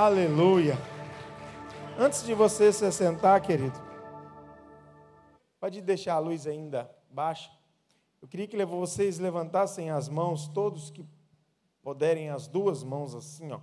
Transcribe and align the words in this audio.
Aleluia. 0.00 0.78
Antes 1.98 2.24
de 2.24 2.32
você 2.32 2.72
se 2.72 2.90
sentar, 2.90 3.38
querido, 3.42 3.78
pode 5.60 5.82
deixar 5.82 6.14
a 6.14 6.18
luz 6.18 6.46
ainda 6.46 6.90
baixa. 7.10 7.50
Eu 8.22 8.26
queria 8.26 8.46
que 8.46 8.64
vocês 8.64 9.18
levantassem 9.18 9.90
as 9.90 10.08
mãos, 10.08 10.48
todos 10.48 10.90
que 10.90 11.04
puderem, 11.82 12.30
as 12.30 12.46
duas 12.46 12.82
mãos 12.82 13.14
assim, 13.14 13.52
ó. 13.52 13.60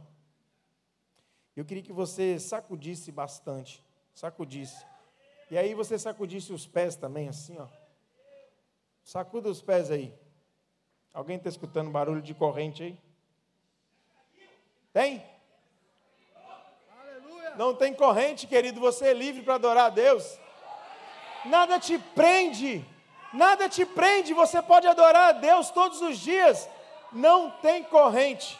Eu 1.55 1.65
queria 1.65 1.81
que 1.81 1.91
você 1.91 2.39
sacudisse 2.39 3.11
bastante, 3.11 3.83
sacudisse. 4.13 4.85
E 5.49 5.57
aí 5.57 5.73
você 5.73 5.97
sacudisse 5.97 6.53
os 6.53 6.67
pés 6.67 6.95
também, 6.95 7.27
assim, 7.27 7.57
ó. 7.57 7.65
Sacuda 9.03 9.49
os 9.49 9.59
pés 9.59 9.89
aí. 9.89 10.13
Alguém 11.11 11.37
está 11.37 11.49
escutando 11.49 11.89
barulho 11.89 12.21
de 12.21 12.35
corrente 12.35 12.83
aí? 12.83 12.99
Tem? 14.93 15.36
Não 17.57 17.73
tem 17.73 17.93
corrente, 17.93 18.45
querido, 18.45 18.79
você 18.79 19.07
é 19.07 19.13
livre 19.13 19.41
para 19.41 19.55
adorar 19.55 19.87
a 19.87 19.89
Deus. 19.89 20.39
Nada 21.45 21.79
te 21.79 21.97
prende, 21.97 22.85
nada 23.33 23.67
te 23.67 23.85
prende, 23.85 24.33
você 24.33 24.61
pode 24.61 24.87
adorar 24.87 25.29
a 25.29 25.31
Deus 25.31 25.71
todos 25.71 26.01
os 26.01 26.19
dias. 26.19 26.69
Não 27.11 27.49
tem 27.49 27.83
corrente. 27.83 28.59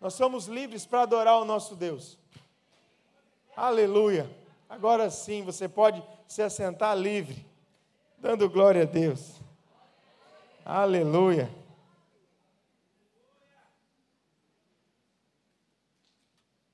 Nós 0.00 0.14
somos 0.14 0.46
livres 0.46 0.86
para 0.86 1.02
adorar 1.02 1.38
o 1.38 1.44
nosso 1.44 1.74
Deus. 1.74 2.16
Aleluia. 3.56 4.30
Agora 4.68 5.10
sim, 5.10 5.42
você 5.42 5.68
pode 5.68 6.02
se 6.28 6.42
assentar 6.42 6.96
livre, 6.96 7.44
dando 8.18 8.48
glória 8.48 8.82
a 8.82 8.86
Deus. 8.86 9.40
Aleluia. 10.64 11.50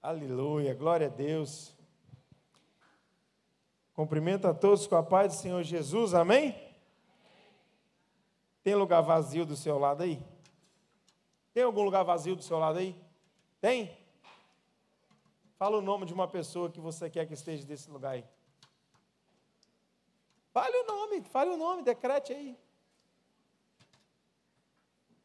Aleluia, 0.02 0.74
glória 0.74 1.06
a 1.06 1.10
Deus. 1.10 1.72
Cumprimento 3.94 4.48
a 4.48 4.52
todos 4.52 4.84
com 4.84 4.96
a 4.96 5.02
paz 5.02 5.32
do 5.32 5.40
Senhor 5.40 5.62
Jesus, 5.62 6.12
amém? 6.12 6.60
Tem 8.64 8.74
lugar 8.74 9.00
vazio 9.00 9.46
do 9.46 9.54
seu 9.54 9.78
lado 9.78 10.02
aí? 10.02 10.20
Tem 11.54 11.62
algum 11.62 11.84
lugar 11.84 12.02
vazio 12.02 12.34
do 12.34 12.42
seu 12.42 12.58
lado 12.58 12.80
aí? 12.80 13.00
Tem? 13.60 13.96
Fala 15.56 15.78
o 15.78 15.80
nome 15.80 16.04
de 16.04 16.12
uma 16.12 16.26
pessoa 16.26 16.68
que 16.68 16.80
você 16.80 17.08
quer 17.08 17.24
que 17.24 17.34
esteja 17.34 17.64
desse 17.64 17.88
lugar 17.88 18.14
aí. 18.14 18.24
Fale 20.50 20.76
o 20.78 20.84
nome, 20.84 21.22
fale 21.22 21.50
o 21.50 21.56
nome, 21.56 21.84
decrete 21.84 22.32
aí. 22.32 22.58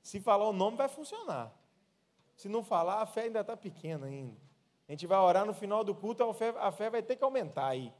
Se 0.03 0.19
falar 0.19 0.47
o 0.47 0.53
nome, 0.53 0.77
vai 0.77 0.87
funcionar. 0.87 1.51
Se 2.35 2.47
não 2.47 2.63
falar, 2.63 3.01
a 3.01 3.07
fé 3.07 3.23
ainda 3.23 3.39
está 3.39 3.57
pequena 3.57 4.05
ainda. 4.05 4.46
A 4.87 4.91
gente 4.91 5.05
vai 5.05 5.19
orar 5.19 5.45
no 5.45 5.53
final 5.53 5.83
do 5.83 5.93
culto, 5.93 6.23
a 6.23 6.33
fé, 6.33 6.53
a 6.57 6.71
fé 6.71 6.89
vai 6.89 7.01
ter 7.01 7.15
que 7.15 7.23
aumentar 7.23 7.67
aí. 7.67 7.93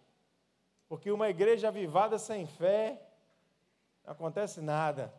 Porque 0.87 1.11
uma 1.11 1.29
igreja 1.29 1.67
avivada 1.67 2.17
sem 2.17 2.47
fé, 2.47 3.01
não 4.05 4.13
acontece 4.13 4.61
nada. 4.61 5.13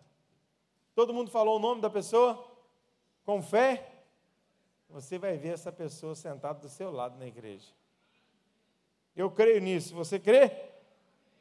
Todo 0.94 1.12
mundo 1.12 1.30
falou 1.30 1.56
o 1.56 1.60
nome 1.60 1.82
da 1.82 1.90
pessoa? 1.90 2.42
Com 3.24 3.42
fé? 3.42 3.92
Você 4.88 5.18
vai 5.18 5.36
ver 5.36 5.50
essa 5.50 5.70
pessoa 5.70 6.14
sentada 6.14 6.58
do 6.58 6.68
seu 6.68 6.90
lado 6.90 7.18
na 7.18 7.26
igreja. 7.26 7.70
Eu 9.14 9.30
creio 9.30 9.60
nisso. 9.60 9.94
Você 9.94 10.18
crê? 10.18 10.50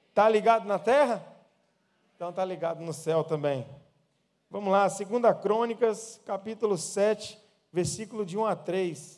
Está 0.09 0.27
ligado 0.27 0.65
na 0.65 0.77
terra? 0.77 1.25
Então 2.15 2.31
está 2.31 2.43
ligado 2.43 2.81
no 2.81 2.91
céu 2.91 3.23
também. 3.23 3.65
Vamos 4.49 4.71
lá, 4.71 4.87
2 4.87 5.41
Crônicas, 5.41 6.19
capítulo 6.25 6.77
7, 6.77 7.39
versículo 7.71 8.25
de 8.25 8.37
1 8.37 8.45
a 8.45 8.55
3. 8.55 9.16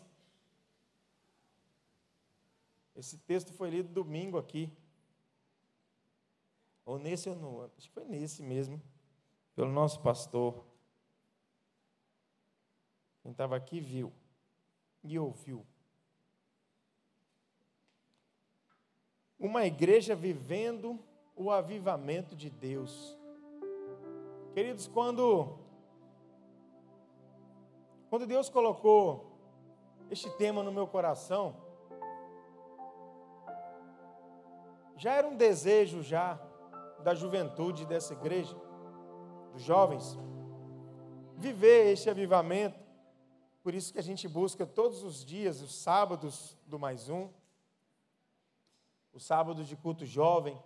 Esse 3.00 3.18
texto 3.18 3.54
foi 3.54 3.70
lido 3.70 3.88
domingo 3.88 4.38
aqui. 4.38 4.70
Ou 6.86 7.00
nesse 7.00 7.30
ou 7.30 7.36
no 7.38 7.64
Acho 7.64 7.88
que 7.88 7.94
foi 7.94 8.04
nesse 8.04 8.44
mesmo, 8.44 8.82
pelo 9.56 9.72
nosso 9.72 10.02
pastor. 10.02 10.66
Quem 13.22 13.32
estava 13.32 13.56
aqui 13.56 13.80
viu 13.80 14.12
e 15.02 15.18
ouviu. 15.18 15.66
Uma 19.40 19.66
igreja 19.66 20.14
vivendo 20.14 21.00
o 21.38 21.50
avivamento 21.50 22.36
de 22.36 22.50
Deus. 22.50 23.18
Queridos, 24.54 24.90
quando 24.90 25.58
quando 28.10 28.28
Deus 28.28 28.50
colocou 28.50 29.40
este 30.12 30.30
tema 30.32 30.62
no 30.62 30.72
meu 30.72 30.86
coração, 30.86 31.69
já 35.00 35.14
era 35.14 35.26
um 35.26 35.38
desejo 35.38 36.04
já 36.04 36.38
da 37.06 37.16
juventude 37.16 37.86
dessa 37.86 38.12
igreja, 38.12 38.54
dos 39.54 39.64
jovens, 39.64 40.18
viver 41.38 41.94
este 41.94 42.10
avivamento. 42.10 42.78
Por 43.64 43.74
isso 43.74 43.94
que 43.94 44.00
a 44.00 44.04
gente 44.04 44.28
busca 44.28 44.66
todos 44.66 45.02
os 45.02 45.24
dias, 45.24 45.62
os 45.62 45.74
sábados 45.74 46.58
do 46.68 46.78
mais 46.78 47.08
um, 47.08 47.30
os 49.14 49.24
sábados 49.24 49.70
de 49.70 49.78
culto 49.78 50.06
jovem, 50.06 50.62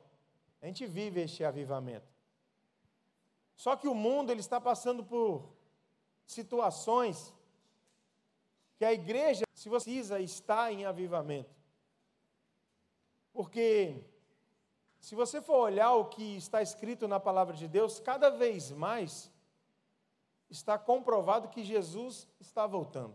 a 0.59 0.65
gente 0.65 0.87
vive 0.87 1.21
este 1.21 1.43
avivamento. 1.43 2.11
Só 3.55 3.75
que 3.75 3.87
o 3.87 3.93
mundo 3.93 4.31
ele 4.31 4.39
está 4.39 4.59
passando 4.59 5.03
por 5.03 5.53
situações 6.25 7.31
que 8.77 8.85
a 8.85 8.91
igreja 8.91 9.43
se 9.53 9.69
precisa 9.69 10.19
estar 10.19 10.73
em 10.73 10.85
avivamento. 10.85 11.53
Porque 13.31 14.03
se 15.03 15.15
você 15.15 15.41
for 15.41 15.57
olhar 15.57 15.91
o 15.95 16.05
que 16.05 16.37
está 16.37 16.61
escrito 16.61 17.09
na 17.09 17.19
palavra 17.19 17.53
de 17.53 17.67
Deus, 17.67 17.99
cada 17.99 18.29
vez 18.29 18.71
mais 18.71 19.29
está 20.49 20.77
comprovado 20.77 21.49
que 21.49 21.61
Jesus 21.61 22.25
está 22.39 22.65
voltando. 22.65 23.13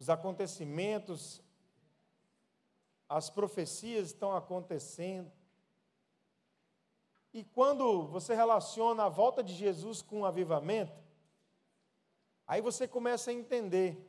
Os 0.00 0.08
acontecimentos, 0.08 1.42
as 3.06 3.28
profecias 3.28 4.06
estão 4.06 4.34
acontecendo. 4.34 5.30
E 7.30 7.44
quando 7.44 8.06
você 8.06 8.34
relaciona 8.34 9.04
a 9.04 9.10
volta 9.10 9.42
de 9.42 9.52
Jesus 9.52 10.00
com 10.00 10.22
o 10.22 10.24
avivamento, 10.24 10.98
aí 12.46 12.62
você 12.62 12.88
começa 12.88 13.30
a 13.30 13.34
entender 13.34 14.02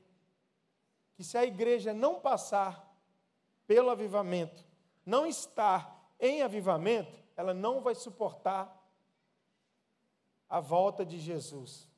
que 1.15 1.23
se 1.25 1.37
a 1.37 1.43
igreja 1.43 1.93
não 1.93 2.17
passar 2.17 2.97
pelo 3.67 3.89
avivamento, 3.89 4.66
não 5.07 5.25
estar 5.25 6.05
em 6.19 6.41
avivamento, 6.41 7.17
ela 7.37 7.53
não 7.53 7.79
vai 7.79 7.95
suportar 7.95 8.77
a 10.49 10.59
volta 10.59 11.05
de 11.05 11.17
Jesus. 11.17 11.89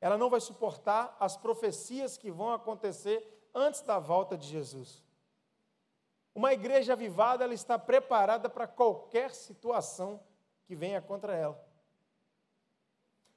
Ela 0.00 0.16
não 0.16 0.30
vai 0.30 0.40
suportar 0.40 1.14
as 1.20 1.36
profecias 1.36 2.16
que 2.16 2.30
vão 2.30 2.50
acontecer 2.50 3.22
antes 3.54 3.82
da 3.82 3.98
volta 3.98 4.34
de 4.34 4.46
Jesus. 4.46 5.04
Uma 6.34 6.54
igreja 6.54 6.94
avivada, 6.94 7.44
ela 7.44 7.52
está 7.52 7.78
preparada 7.78 8.48
para 8.48 8.66
qualquer 8.66 9.34
situação 9.34 10.18
que 10.64 10.74
venha 10.74 11.02
contra 11.02 11.36
ela. 11.36 11.62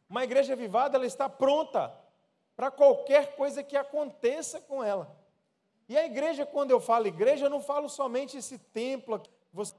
Uma 0.07 0.23
igreja 0.23 0.53
avivada, 0.53 0.97
ela 0.97 1.05
está 1.05 1.27
pronta 1.27 1.93
para 2.55 2.71
qualquer 2.71 3.35
coisa 3.35 3.61
que 3.61 3.75
aconteça 3.75 4.61
com 4.61 4.81
ela. 4.81 5.20
E 5.91 5.97
a 5.97 6.05
igreja, 6.05 6.45
quando 6.45 6.71
eu 6.71 6.79
falo 6.79 7.05
igreja, 7.05 7.47
eu 7.47 7.49
não 7.49 7.61
falo 7.61 7.89
somente 7.89 8.37
esse 8.37 8.57
templo 8.57 9.15
aqui. 9.15 9.29
Você... 9.51 9.75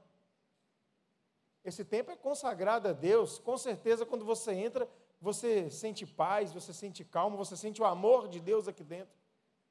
Esse 1.65 1.83
templo 1.83 2.13
é 2.13 2.15
consagrado 2.15 2.87
a 2.87 2.93
Deus. 2.93 3.39
Com 3.39 3.57
certeza, 3.57 4.05
quando 4.05 4.23
você 4.23 4.51
entra, 4.53 4.87
você 5.19 5.71
sente 5.71 6.05
paz, 6.05 6.53
você 6.53 6.71
sente 6.71 7.03
calma, 7.03 7.35
você 7.35 7.57
sente 7.57 7.81
o 7.81 7.85
amor 7.85 8.27
de 8.27 8.39
Deus 8.39 8.67
aqui 8.67 8.83
dentro. 8.83 9.11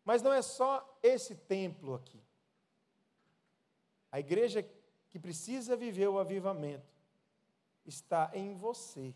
Mas 0.05 0.21
não 0.21 0.33
é 0.33 0.43
só 0.43 0.99
esse 1.01 1.37
templo 1.37 1.95
aqui. 1.95 2.21
A 4.11 4.19
igreja 4.19 4.69
que 5.11 5.21
precisa 5.21 5.77
viver 5.77 6.09
o 6.09 6.19
avivamento 6.19 6.93
está 7.87 8.33
em 8.35 8.57
você. 8.57 9.15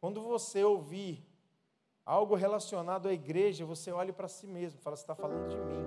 Quando 0.00 0.20
você 0.20 0.64
ouvir 0.64 1.24
algo 2.08 2.34
relacionado 2.34 3.06
à 3.06 3.12
igreja, 3.12 3.66
você 3.66 3.92
olha 3.92 4.14
para 4.14 4.28
si 4.28 4.46
mesmo, 4.46 4.80
fala: 4.80 4.96
você 4.96 5.02
está 5.02 5.14
falando 5.14 5.46
de 5.46 5.58
mim, 5.58 5.84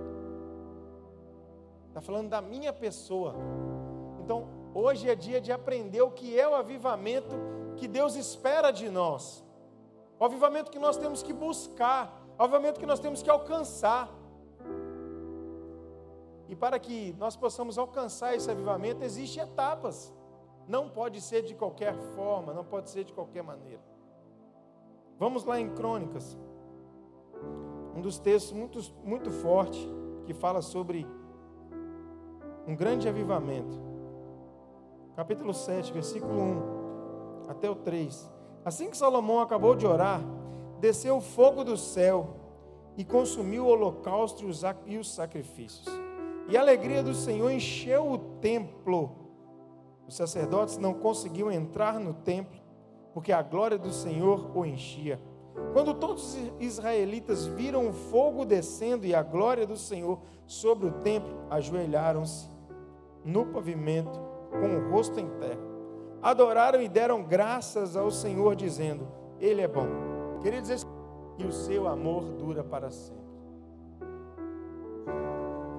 está 1.88 2.00
falando 2.00 2.30
da 2.30 2.40
minha 2.40 2.72
pessoa. 2.72 3.34
Então, 4.20 4.48
hoje 4.72 5.10
é 5.10 5.16
dia 5.16 5.42
de 5.42 5.52
aprender 5.52 6.04
o 6.04 6.12
que 6.12 6.40
é 6.40 6.48
o 6.48 6.54
avivamento 6.54 7.36
que 7.76 7.88
Deus 7.88 8.16
espera 8.16 8.70
de 8.70 8.88
nós, 8.88 9.44
o 10.20 10.24
avivamento 10.24 10.70
que 10.70 10.78
nós 10.78 10.96
temos 10.96 11.24
que 11.24 11.34
buscar, 11.34 12.24
o 12.38 12.44
avivamento 12.44 12.80
que 12.80 12.86
nós 12.86 13.00
temos 13.00 13.24
que 13.24 13.30
alcançar. 13.30 14.08
E 16.48 16.56
para 16.56 16.78
que 16.78 17.16
nós 17.18 17.36
possamos 17.36 17.80
alcançar 17.80 18.36
esse 18.36 18.52
avivamento, 18.52 19.04
existem 19.04 19.42
etapas. 19.42 20.14
Não 20.68 20.88
pode 20.88 21.20
ser 21.20 21.42
de 21.42 21.56
qualquer 21.56 21.96
forma, 22.16 22.54
não 22.54 22.64
pode 22.64 22.90
ser 22.92 23.06
de 23.06 23.14
qualquer 23.14 23.42
maneira. 23.42 23.91
Vamos 25.22 25.46
lá 25.46 25.60
em 25.60 25.70
Crônicas. 25.70 26.36
um 27.96 28.02
dos 28.02 28.18
textos 28.18 28.54
muito, 28.54 28.80
muito 29.04 29.30
forte 29.30 29.88
que 30.26 30.34
fala 30.34 30.64
sobre 30.64 31.06
um 32.68 32.76
grande 32.76 33.08
avivamento. 33.08 33.80
Capítulo 35.16 35.54
7, 35.54 35.94
versículo 35.94 36.42
1 36.42 37.50
até 37.50 37.70
o 37.70 37.76
3. 37.76 38.32
Assim 38.66 38.90
que 38.90 38.98
Salomão 38.98 39.42
acabou 39.42 39.76
de 39.76 39.86
orar, 39.86 40.22
desceu 40.80 41.18
o 41.18 41.22
fogo 41.22 41.64
do 41.64 41.78
céu 41.78 42.36
e 42.98 43.06
consumiu 43.06 43.66
o 43.66 43.68
holocausto 43.68 44.44
e 44.88 44.98
os 44.98 45.14
sacrifícios. 45.14 45.86
E 46.50 46.58
a 46.58 46.62
alegria 46.62 47.04
do 47.04 47.14
Senhor 47.14 47.52
encheu 47.52 48.12
o 48.12 48.18
templo. 48.18 49.12
Os 50.08 50.16
sacerdotes 50.16 50.80
não 50.80 50.96
conseguiam 50.96 51.52
entrar 51.52 52.00
no 52.00 52.12
templo, 52.12 52.60
porque 53.14 53.32
a 53.32 53.42
glória 53.42 53.78
do 53.78 53.92
Senhor 53.92 54.52
o 54.56 54.66
enchia. 54.66 55.20
Quando 55.74 55.94
todos 55.94 56.36
os 56.36 56.52
israelitas 56.60 57.46
viram 57.46 57.90
o 57.90 57.94
fogo 57.94 58.46
descendo 58.46 59.06
e 59.06 59.14
a 59.14 59.22
glória 59.22 59.66
do 59.66 59.78
Senhor 59.78 60.20
sobre 60.46 60.88
o 60.88 60.92
templo, 61.00 61.46
ajoelharam-se 61.50 62.50
no 63.24 63.46
pavimento, 63.46 64.20
com 64.50 64.76
o 64.76 64.92
rosto 64.92 65.20
em 65.20 65.28
terra. 65.40 65.60
Adoraram 66.22 66.82
e 66.82 66.90
deram 66.90 67.24
graças 67.24 67.96
ao 67.96 68.12
Senhor, 68.12 68.56
dizendo: 68.56 69.08
Ele 69.40 69.62
é 69.62 69.68
bom. 69.68 69.88
Queridos, 70.42 70.86
e 71.38 71.46
o 71.46 71.52
seu 71.52 71.88
amor 71.88 72.24
dura 72.34 72.64
para 72.64 72.92
sempre. 72.92 73.22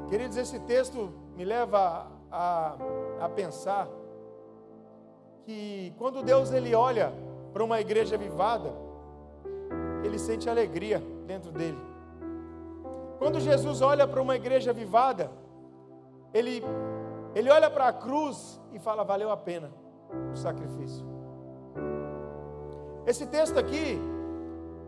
Queridos, 0.08 0.36
esse 0.36 0.58
texto 0.60 1.10
me 1.36 1.44
leva 1.44 2.10
a, 2.30 2.76
a, 3.20 3.24
a 3.24 3.28
pensar 3.28 3.88
que 5.44 5.92
quando 5.98 6.22
Deus 6.22 6.52
ele 6.52 6.74
olha 6.74 7.12
para 7.52 7.62
uma 7.62 7.80
igreja 7.80 8.16
vivada, 8.16 8.72
ele 10.04 10.18
sente 10.18 10.48
alegria 10.48 11.02
dentro 11.26 11.50
dele. 11.50 11.78
Quando 13.18 13.38
Jesus 13.38 13.80
olha 13.80 14.06
para 14.06 14.20
uma 14.20 14.34
igreja 14.34 14.72
vivada, 14.72 15.30
ele, 16.34 16.62
ele 17.34 17.50
olha 17.50 17.70
para 17.70 17.88
a 17.88 17.92
cruz 17.92 18.60
e 18.72 18.78
fala: 18.78 19.04
valeu 19.04 19.30
a 19.30 19.36
pena 19.36 19.70
o 20.32 20.36
sacrifício. 20.36 21.06
Esse 23.06 23.26
texto 23.26 23.58
aqui 23.58 23.98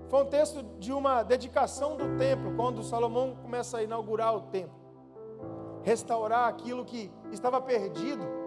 foi 0.09 0.23
um 0.23 0.27
texto 0.27 0.63
de 0.79 0.93
uma 0.93 1.23
dedicação 1.23 1.97
do 1.97 2.17
templo, 2.17 2.55
quando 2.55 2.83
Salomão 2.83 3.37
começa 3.43 3.79
a 3.79 3.83
inaugurar 3.83 4.37
o 4.37 4.43
templo, 4.43 4.79
restaurar 5.83 6.49
aquilo 6.49 6.85
que 6.85 7.11
estava 7.33 7.61
perdido. 7.61 8.44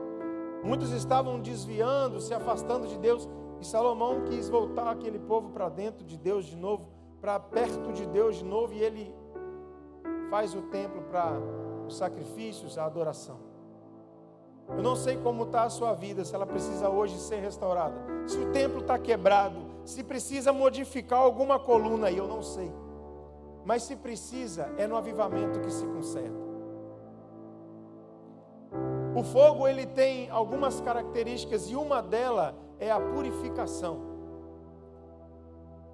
Muitos 0.64 0.92
estavam 0.92 1.40
desviando, 1.40 2.20
se 2.20 2.34
afastando 2.34 2.88
de 2.88 2.98
Deus, 2.98 3.28
e 3.60 3.66
Salomão 3.66 4.26
quis 4.26 4.50
voltar 4.50 4.90
aquele 4.90 5.20
povo 5.20 5.50
para 5.50 5.70
dentro 5.70 6.06
de 6.06 6.18
Deus 6.18 6.46
de 6.46 6.56
novo, 6.56 6.88
para 7.22 7.40
perto 7.40 7.92
de 7.94 8.06
Deus 8.06 8.38
de 8.38 8.46
novo, 8.46 8.74
e 8.74 8.82
ele 8.82 9.14
faz 10.30 10.54
o 10.54 10.62
templo 10.64 11.02
para 11.04 11.32
os 11.88 11.98
sacrifícios, 11.98 12.78
a 12.78 12.86
adoração. 12.86 13.38
Eu 14.70 14.84
não 14.84 14.96
sei 14.96 15.16
como 15.18 15.44
está 15.44 15.64
a 15.64 15.70
sua 15.70 15.94
vida, 15.94 16.26
se 16.26 16.36
ela 16.36 16.46
precisa 16.46 16.90
hoje 16.90 17.18
ser 17.18 17.38
restaurada. 17.38 17.96
Se 18.28 18.38
o 18.38 18.52
templo 18.52 18.82
está 18.82 19.00
quebrado, 19.00 19.60
se 19.86 20.04
precisa 20.04 20.52
modificar 20.52 21.20
alguma 21.20 21.58
coluna 21.58 22.08
aí, 22.08 22.18
eu 22.18 22.28
não 22.28 22.42
sei. 22.42 22.70
Mas 23.64 23.84
se 23.84 23.96
precisa, 23.96 24.70
é 24.78 24.86
no 24.86 24.98
avivamento 24.98 25.62
que 25.62 25.72
se 25.72 25.86
conserta. 25.86 26.47
O 29.18 29.24
fogo 29.24 29.68
ele 29.68 29.88
tem 29.88 30.30
algumas 30.30 30.80
características 30.80 31.72
e 31.72 31.76
uma 31.76 32.04
delas 32.04 32.54
é 32.80 32.92
a 32.92 33.00
purificação. 33.00 33.98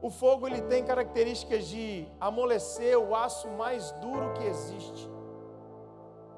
O 0.02 0.10
fogo 0.10 0.46
ele 0.46 0.62
tem 0.64 0.84
características 0.84 1.68
de 1.68 2.06
amolecer 2.20 3.00
o 3.00 3.16
aço 3.16 3.48
mais 3.48 3.92
duro 4.02 4.34
que 4.34 4.44
existe. 4.44 5.10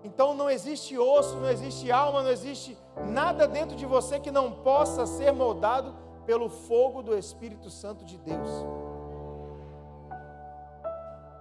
Então 0.03 0.35
não 0.35 0.47
existe 0.47 0.95
osso, 0.95 1.37
não 1.37 1.49
existe 1.49 1.91
alma, 1.91 2.21
não 2.21 2.29
existe 2.29 2.77
nada 3.09 3.47
dentro 3.47 3.75
de 3.75 3.87
você 3.87 4.19
que 4.19 4.29
não 4.29 4.51
possa 4.51 5.07
ser 5.07 5.31
moldado 5.31 5.95
pelo 6.23 6.49
fogo 6.49 7.01
do 7.01 7.17
Espírito 7.17 7.71
Santo 7.71 8.05
de 8.05 8.19
Deus. 8.19 8.49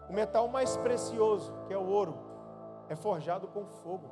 O 0.08 0.12
metal 0.14 0.48
mais 0.48 0.74
precioso, 0.78 1.52
que 1.66 1.74
é 1.74 1.76
o 1.76 1.86
ouro, 1.86 2.14
é 2.88 2.96
forjado 2.96 3.46
com 3.48 3.66
fogo. 3.66 4.08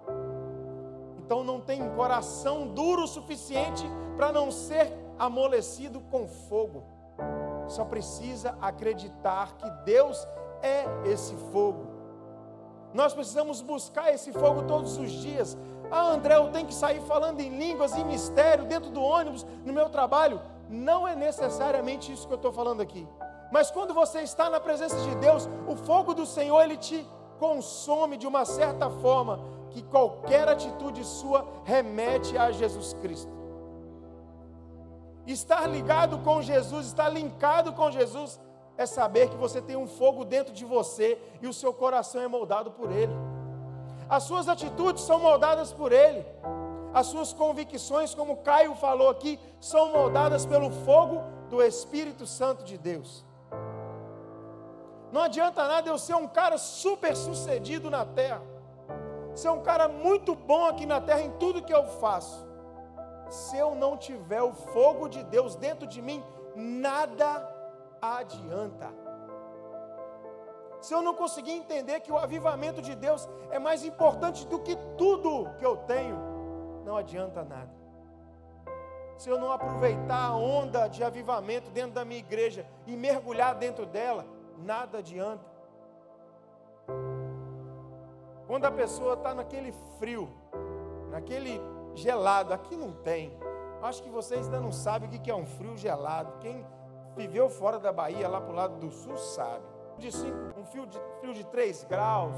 Então 1.24 1.42
não 1.44 1.60
tem 1.60 1.88
coração 1.90 2.68
duro 2.68 3.04
o 3.04 3.08
suficiente 3.08 3.84
para 4.16 4.32
não 4.32 4.50
ser 4.50 4.92
amolecido 5.18 6.00
com 6.10 6.26
fogo. 6.26 6.82
Só 7.68 7.84
precisa 7.84 8.56
acreditar 8.60 9.56
que 9.56 9.68
Deus 9.84 10.26
é 10.62 10.84
esse 11.08 11.34
fogo. 11.52 11.86
Nós 12.92 13.14
precisamos 13.14 13.62
buscar 13.62 14.12
esse 14.12 14.32
fogo 14.32 14.64
todos 14.64 14.98
os 14.98 15.10
dias. 15.10 15.56
Ah, 15.90 16.08
André, 16.10 16.36
eu 16.36 16.50
tenho 16.50 16.66
que 16.66 16.74
sair 16.74 17.00
falando 17.02 17.40
em 17.40 17.56
línguas, 17.56 17.96
em 17.96 18.04
mistério, 18.04 18.64
dentro 18.64 18.90
do 18.90 19.02
ônibus, 19.02 19.46
no 19.64 19.72
meu 19.72 19.88
trabalho. 19.88 20.40
Não 20.68 21.06
é 21.06 21.14
necessariamente 21.14 22.12
isso 22.12 22.26
que 22.26 22.32
eu 22.32 22.36
estou 22.36 22.52
falando 22.52 22.80
aqui. 22.80 23.06
Mas 23.50 23.70
quando 23.70 23.94
você 23.94 24.20
está 24.20 24.50
na 24.50 24.58
presença 24.58 24.96
de 24.96 25.14
Deus, 25.16 25.48
o 25.66 25.76
fogo 25.76 26.14
do 26.14 26.26
Senhor, 26.26 26.60
ele 26.62 26.76
te 26.76 27.06
consome 27.38 28.16
de 28.16 28.26
uma 28.26 28.44
certa 28.44 28.88
forma 28.88 29.40
que 29.72 29.82
qualquer 29.82 30.48
atitude 30.48 31.04
sua 31.04 31.46
remete 31.64 32.36
a 32.36 32.50
Jesus 32.50 32.94
Cristo. 32.94 33.32
Estar 35.26 35.66
ligado 35.66 36.18
com 36.18 36.42
Jesus, 36.42 36.86
estar 36.86 37.08
linkado 37.08 37.72
com 37.72 37.90
Jesus, 37.90 38.40
é 38.76 38.86
saber 38.86 39.28
que 39.30 39.36
você 39.36 39.60
tem 39.60 39.76
um 39.76 39.86
fogo 39.86 40.24
dentro 40.24 40.52
de 40.52 40.64
você 40.64 41.18
e 41.40 41.46
o 41.46 41.52
seu 41.52 41.72
coração 41.72 42.22
é 42.22 42.28
moldado 42.28 42.70
por 42.72 42.90
Ele. 42.90 43.12
As 44.08 44.24
suas 44.24 44.48
atitudes 44.48 45.04
são 45.04 45.18
moldadas 45.18 45.72
por 45.72 45.92
Ele. 45.92 46.24
As 46.92 47.06
suas 47.06 47.32
convicções, 47.32 48.14
como 48.14 48.38
Caio 48.38 48.74
falou 48.74 49.08
aqui, 49.08 49.38
são 49.60 49.92
moldadas 49.92 50.44
pelo 50.44 50.70
fogo 50.70 51.22
do 51.48 51.62
Espírito 51.62 52.26
Santo 52.26 52.64
de 52.64 52.76
Deus. 52.76 53.24
Não 55.10 55.22
adianta 55.22 55.66
nada 55.68 55.88
eu 55.88 55.98
ser 55.98 56.14
um 56.14 56.26
cara 56.26 56.58
super 56.58 57.14
sucedido 57.14 57.90
na 57.90 58.04
terra, 58.04 58.42
ser 59.34 59.48
um 59.48 59.62
cara 59.62 59.88
muito 59.88 60.34
bom 60.34 60.66
aqui 60.66 60.86
na 60.86 61.00
terra 61.00 61.22
em 61.22 61.30
tudo 61.32 61.62
que 61.62 61.74
eu 61.74 61.84
faço. 61.86 62.46
Se 63.28 63.56
eu 63.56 63.74
não 63.74 63.96
tiver 63.96 64.42
o 64.42 64.52
fogo 64.52 65.08
de 65.08 65.22
Deus 65.24 65.54
dentro 65.56 65.86
de 65.86 66.02
mim, 66.02 66.22
nada 66.54 67.48
adianta. 68.00 68.92
Se 70.80 70.92
eu 70.92 71.00
não 71.00 71.14
conseguir 71.14 71.52
entender 71.52 72.00
que 72.00 72.10
o 72.10 72.18
avivamento 72.18 72.82
de 72.82 72.94
Deus 72.94 73.28
é 73.50 73.58
mais 73.58 73.84
importante 73.84 74.46
do 74.46 74.58
que 74.58 74.76
tudo 74.98 75.48
que 75.58 75.64
eu 75.64 75.76
tenho, 75.76 76.18
não 76.84 76.96
adianta 76.96 77.44
nada. 77.44 77.70
Se 79.16 79.30
eu 79.30 79.38
não 79.38 79.52
aproveitar 79.52 80.30
a 80.30 80.34
onda 80.36 80.88
de 80.88 81.04
avivamento 81.04 81.70
dentro 81.70 81.92
da 81.92 82.04
minha 82.04 82.18
igreja 82.18 82.66
e 82.86 82.96
mergulhar 82.96 83.54
dentro 83.54 83.86
dela, 83.86 84.26
nada 84.58 84.98
adianta. 84.98 85.51
Quando 88.52 88.66
a 88.66 88.70
pessoa 88.70 89.14
está 89.14 89.34
naquele 89.34 89.72
frio, 89.98 90.28
naquele 91.10 91.58
gelado, 91.94 92.52
aqui 92.52 92.76
não 92.76 92.92
tem. 92.92 93.32
Acho 93.80 94.02
que 94.02 94.10
vocês 94.10 94.44
ainda 94.44 94.60
não 94.60 94.70
sabem 94.70 95.08
o 95.08 95.10
que 95.10 95.30
é 95.30 95.34
um 95.34 95.46
frio 95.46 95.74
gelado. 95.74 96.34
Quem 96.38 96.62
viveu 97.16 97.48
fora 97.48 97.78
da 97.78 97.90
Bahia, 97.90 98.28
lá 98.28 98.42
para 98.42 98.52
o 98.52 98.54
lado 98.54 98.78
do 98.78 98.90
sul, 98.90 99.16
sabe. 99.16 99.64
De 99.96 100.12
cinco, 100.12 100.36
um 100.60 100.66
frio 100.66 100.84
de, 100.84 101.00
frio 101.18 101.32
de 101.32 101.46
3 101.46 101.84
graus, 101.84 102.36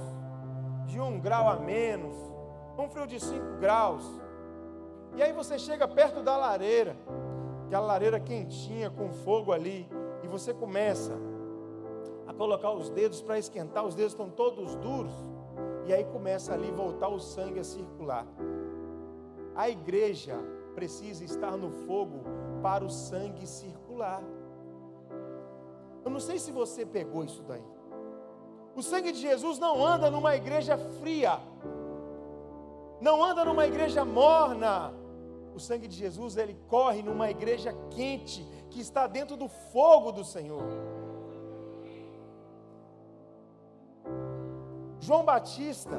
de 0.86 1.00
um 1.00 1.18
grau 1.18 1.48
a 1.48 1.56
menos, 1.56 2.14
um 2.78 2.88
frio 2.88 3.08
de 3.08 3.18
5 3.18 3.56
graus. 3.58 4.08
E 5.16 5.22
aí 5.22 5.32
você 5.32 5.58
chega 5.58 5.88
perto 5.88 6.22
da 6.22 6.36
lareira, 6.36 6.96
aquela 7.66 7.86
lareira 7.86 8.20
quentinha, 8.20 8.88
com 8.88 9.10
fogo 9.10 9.50
ali, 9.50 9.90
e 10.22 10.28
você 10.28 10.54
começa 10.54 11.12
a 12.24 12.32
colocar 12.32 12.70
os 12.70 12.88
dedos 12.88 13.20
para 13.20 13.36
esquentar, 13.36 13.84
os 13.84 13.96
dedos 13.96 14.12
estão 14.12 14.30
todos 14.30 14.76
duros, 14.76 15.33
e 15.86 15.92
aí 15.92 16.04
começa 16.04 16.52
ali 16.52 16.70
voltar 16.70 17.08
o 17.08 17.20
sangue 17.20 17.60
a 17.60 17.64
circular. 17.64 18.26
A 19.54 19.68
igreja 19.68 20.36
precisa 20.74 21.24
estar 21.24 21.56
no 21.56 21.70
fogo 21.70 22.22
para 22.62 22.84
o 22.84 22.90
sangue 22.90 23.46
circular. 23.46 24.22
Eu 26.04 26.10
não 26.10 26.20
sei 26.20 26.38
se 26.38 26.50
você 26.50 26.84
pegou 26.84 27.24
isso 27.24 27.42
daí. 27.42 27.64
O 28.74 28.82
sangue 28.82 29.12
de 29.12 29.20
Jesus 29.20 29.58
não 29.58 29.84
anda 29.86 30.10
numa 30.10 30.34
igreja 30.34 30.76
fria, 30.76 31.38
não 33.00 33.22
anda 33.22 33.44
numa 33.44 33.66
igreja 33.66 34.04
morna. 34.04 34.92
O 35.54 35.60
sangue 35.60 35.86
de 35.86 35.96
Jesus 35.96 36.36
ele 36.36 36.58
corre 36.66 37.00
numa 37.02 37.30
igreja 37.30 37.72
quente 37.90 38.44
que 38.70 38.80
está 38.80 39.06
dentro 39.06 39.36
do 39.36 39.48
fogo 39.48 40.10
do 40.10 40.24
Senhor. 40.24 40.64
João 45.04 45.22
Batista, 45.22 45.98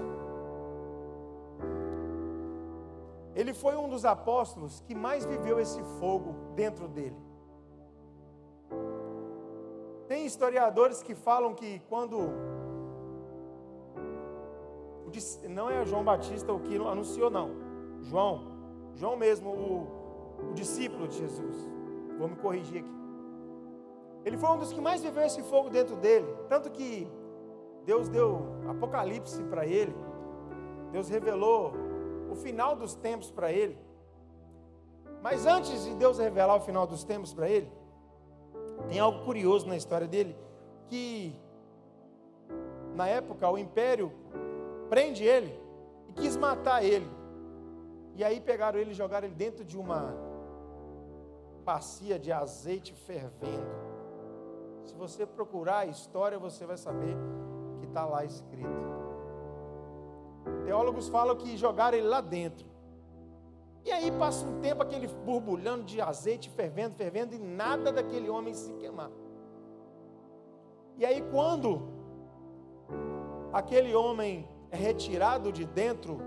ele 3.35 3.53
foi 3.53 3.75
um 3.75 3.87
dos 3.87 4.03
apóstolos 4.03 4.81
que 4.87 4.95
mais 4.95 5.23
viveu 5.25 5.59
esse 5.59 5.79
fogo 5.99 6.33
dentro 6.55 6.87
dele. 6.87 7.21
Tem 10.07 10.25
historiadores 10.25 11.03
que 11.03 11.13
falam 11.13 11.53
que 11.53 11.79
quando 11.87 12.17
não 15.49 15.69
é 15.69 15.85
João 15.85 16.03
Batista 16.03 16.51
o 16.51 16.59
que 16.59 16.75
anunciou 16.75 17.29
não, 17.29 17.51
João, 18.01 18.33
João 18.95 19.15
mesmo, 19.15 19.51
o, 19.51 20.49
o 20.49 20.53
discípulo 20.55 21.07
de 21.07 21.17
Jesus. 21.19 21.55
Vou 22.17 22.27
me 22.27 22.35
corrigir 22.37 22.79
aqui. 22.81 22.95
Ele 24.25 24.37
foi 24.37 24.49
um 24.49 24.57
dos 24.57 24.73
que 24.73 24.81
mais 24.81 25.03
viveu 25.03 25.23
esse 25.23 25.43
fogo 25.43 25.69
dentro 25.69 25.95
dele, 25.95 26.27
tanto 26.49 26.71
que 26.71 27.07
Deus 27.85 28.09
deu 28.09 28.41
Apocalipse 28.67 29.43
para 29.43 29.65
ele. 29.65 29.95
Deus 30.91 31.07
revelou 31.07 31.73
o 32.31 32.35
final 32.35 32.75
dos 32.75 32.95
tempos 32.95 33.31
para 33.31 33.51
ele. 33.51 33.77
Mas 35.21 35.45
antes 35.45 35.85
de 35.85 35.93
Deus 35.95 36.17
revelar 36.17 36.55
o 36.55 36.61
final 36.61 36.85
dos 36.85 37.03
tempos 37.03 37.33
para 37.33 37.49
ele, 37.49 37.71
tem 38.89 38.99
algo 38.99 39.23
curioso 39.23 39.67
na 39.67 39.75
história 39.75 40.07
dele, 40.07 40.35
que 40.87 41.35
na 42.95 43.07
época 43.07 43.49
o 43.49 43.57
império 43.57 44.11
prende 44.89 45.23
ele 45.23 45.57
e 46.09 46.13
quis 46.13 46.35
matar 46.37 46.83
ele. 46.83 47.09
E 48.15 48.23
aí 48.23 48.39
pegaram 48.39 48.79
ele 48.79 48.91
e 48.91 48.93
jogaram 48.93 49.27
ele 49.27 49.35
dentro 49.35 49.65
de 49.65 49.77
uma 49.77 50.13
bacia 51.63 52.17
de 52.17 52.31
azeite 52.31 52.93
fervendo. 52.93 53.85
Se 54.85 54.95
você 54.95 55.25
procurar 55.25 55.79
a 55.79 55.85
história, 55.85 56.37
você 56.37 56.65
vai 56.65 56.77
saber 56.77 57.17
está 57.95 58.05
lá 58.05 58.25
escrito. 58.25 58.67
Teólogos 60.65 61.07
falam 61.07 61.37
que 61.37 61.55
jogaram 61.55 61.97
ele 61.97 62.07
lá 62.07 62.19
dentro. 62.19 62.67
E 63.85 63.91
aí 63.91 64.11
passa 64.11 64.45
um 64.45 64.59
tempo 64.59 64.83
aquele 64.83 65.07
borbulhando 65.07 65.83
de 65.83 66.01
azeite, 66.01 66.49
fervendo, 66.49 66.95
fervendo, 66.95 67.33
e 67.35 67.39
nada 67.39 67.91
daquele 67.93 68.29
homem 68.29 68.53
se 68.53 68.73
queimar. 68.73 69.11
E 70.97 71.05
aí 71.05 71.21
quando 71.31 71.81
aquele 73.53 73.95
homem 73.95 74.47
é 74.71 74.75
retirado 74.75 75.51
de 75.51 75.65
dentro 75.65 76.19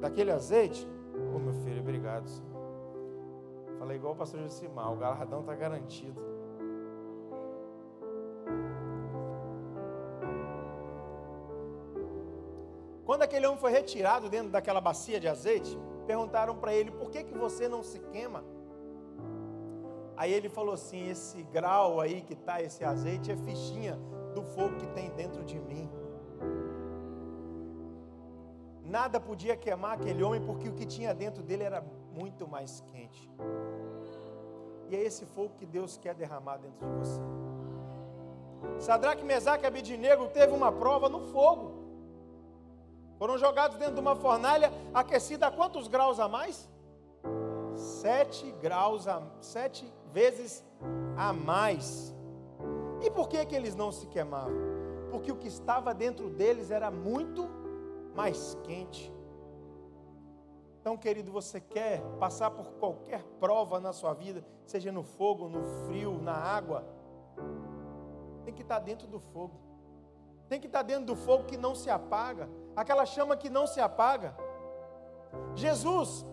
daquele 0.00 0.30
azeite, 0.30 0.86
ô 1.14 1.36
oh, 1.36 1.38
meu 1.38 1.52
filho, 1.52 1.80
obrigado. 1.80 2.30
Falei 3.78 3.96
igual 3.98 4.14
o 4.14 4.16
pastor 4.16 4.40
Josimar, 4.40 4.92
o 4.92 4.96
galardão 4.96 5.40
está 5.40 5.54
garantido. 5.54 6.33
Aquele 13.34 13.48
homem 13.48 13.58
foi 13.58 13.72
retirado 13.72 14.30
dentro 14.30 14.50
daquela 14.50 14.80
bacia 14.80 15.18
de 15.18 15.26
azeite, 15.26 15.76
perguntaram 16.06 16.54
para 16.54 16.72
ele: 16.72 16.92
por 16.92 17.10
que, 17.10 17.24
que 17.24 17.36
você 17.36 17.68
não 17.68 17.82
se 17.82 17.98
queima? 17.98 18.44
Aí 20.16 20.32
ele 20.32 20.48
falou 20.48 20.74
assim: 20.74 21.08
esse 21.08 21.42
grau 21.42 22.00
aí 22.00 22.20
que 22.22 22.34
está 22.34 22.62
esse 22.62 22.84
azeite 22.84 23.32
é 23.32 23.36
fichinha 23.36 23.98
do 24.34 24.44
fogo 24.44 24.76
que 24.76 24.86
tem 24.88 25.10
dentro 25.10 25.42
de 25.44 25.58
mim. 25.58 25.90
Nada 28.84 29.18
podia 29.18 29.56
queimar 29.56 29.94
aquele 29.94 30.22
homem 30.22 30.40
porque 30.40 30.68
o 30.68 30.74
que 30.74 30.86
tinha 30.86 31.12
dentro 31.12 31.42
dele 31.42 31.64
era 31.64 31.84
muito 32.12 32.46
mais 32.46 32.80
quente. 32.92 33.28
E 34.88 34.94
é 34.94 35.02
esse 35.02 35.26
fogo 35.26 35.54
que 35.58 35.66
Deus 35.66 35.96
quer 35.96 36.14
derramar 36.14 36.58
dentro 36.58 36.86
de 36.86 36.94
você. 36.98 37.20
Sadraque, 38.78 39.24
Mesaque 39.24 39.64
e 39.64 39.66
Abidinego 39.66 40.28
teve 40.28 40.52
uma 40.52 40.70
prova 40.70 41.08
no 41.08 41.20
fogo. 41.32 41.73
Foram 43.24 43.38
jogados 43.38 43.78
dentro 43.78 43.94
de 43.94 44.00
uma 44.02 44.14
fornalha 44.14 44.70
aquecida 44.92 45.46
a 45.46 45.50
quantos 45.50 45.88
graus 45.88 46.20
a 46.20 46.28
mais? 46.28 46.68
Sete 47.74 48.52
graus 48.60 49.08
a 49.08 49.22
sete 49.40 49.90
vezes 50.12 50.62
a 51.16 51.32
mais. 51.32 52.14
E 53.00 53.10
por 53.10 53.26
que 53.30 53.42
que 53.46 53.56
eles 53.56 53.74
não 53.74 53.90
se 53.90 54.06
queimavam? 54.08 54.54
Porque 55.10 55.32
o 55.32 55.36
que 55.36 55.48
estava 55.48 55.94
dentro 55.94 56.28
deles 56.28 56.70
era 56.70 56.90
muito 56.90 57.48
mais 58.14 58.58
quente. 58.62 59.10
Então, 60.82 60.94
querido, 60.94 61.32
você 61.32 61.62
quer 61.62 62.02
passar 62.20 62.50
por 62.50 62.72
qualquer 62.72 63.22
prova 63.40 63.80
na 63.80 63.94
sua 63.94 64.12
vida, 64.12 64.44
seja 64.66 64.92
no 64.92 65.02
fogo, 65.02 65.48
no 65.48 65.64
frio, 65.86 66.20
na 66.20 66.34
água, 66.34 66.84
tem 68.44 68.52
que 68.52 68.60
estar 68.60 68.80
dentro 68.80 69.06
do 69.06 69.18
fogo. 69.18 69.63
Tem 70.48 70.60
que 70.60 70.66
estar 70.66 70.82
dentro 70.82 71.06
do 71.06 71.16
fogo 71.16 71.44
que 71.44 71.56
não 71.56 71.74
se 71.74 71.90
apaga, 71.90 72.48
aquela 72.76 73.06
chama 73.06 73.36
que 73.36 73.48
não 73.48 73.66
se 73.66 73.80
apaga. 73.80 74.36
Jesus, 75.54 76.26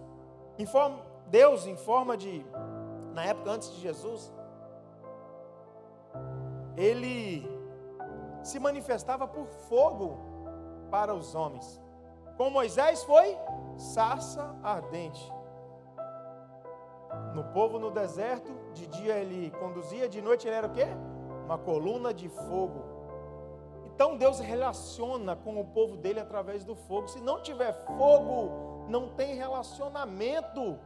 em 0.57 0.65
forma, 0.65 0.99
Deus 1.27 1.65
em 1.65 1.77
forma 1.77 2.17
de, 2.17 2.45
na 3.13 3.23
época 3.25 3.51
antes 3.51 3.71
de 3.73 3.81
Jesus, 3.81 4.33
ele 6.75 7.49
se 8.43 8.59
manifestava 8.59 9.27
por 9.27 9.45
fogo 9.69 10.17
para 10.89 11.13
os 11.13 11.33
homens. 11.35 11.81
Com 12.37 12.49
Moisés 12.49 13.03
foi 13.03 13.37
sarça 13.77 14.55
ardente. 14.63 15.31
No 17.33 17.43
povo 17.45 17.77
no 17.77 17.91
deserto, 17.91 18.51
de 18.73 18.87
dia 18.87 19.15
ele 19.15 19.51
conduzia, 19.51 20.07
de 20.07 20.21
noite 20.21 20.47
ele 20.47 20.55
era 20.55 20.67
o 20.67 20.71
quê? 20.71 20.87
Uma 21.45 21.57
coluna 21.57 22.13
de 22.13 22.29
fogo. 22.29 22.90
Então 23.95 24.17
Deus 24.17 24.39
relaciona 24.39 25.35
com 25.35 25.59
o 25.59 25.65
povo 25.65 25.97
dele 25.97 26.19
através 26.19 26.63
do 26.63 26.75
fogo. 26.75 27.07
Se 27.07 27.19
não 27.19 27.41
tiver 27.41 27.73
fogo, 27.85 28.85
não 28.87 29.09
tem 29.09 29.35
relacionamento. 29.35 30.79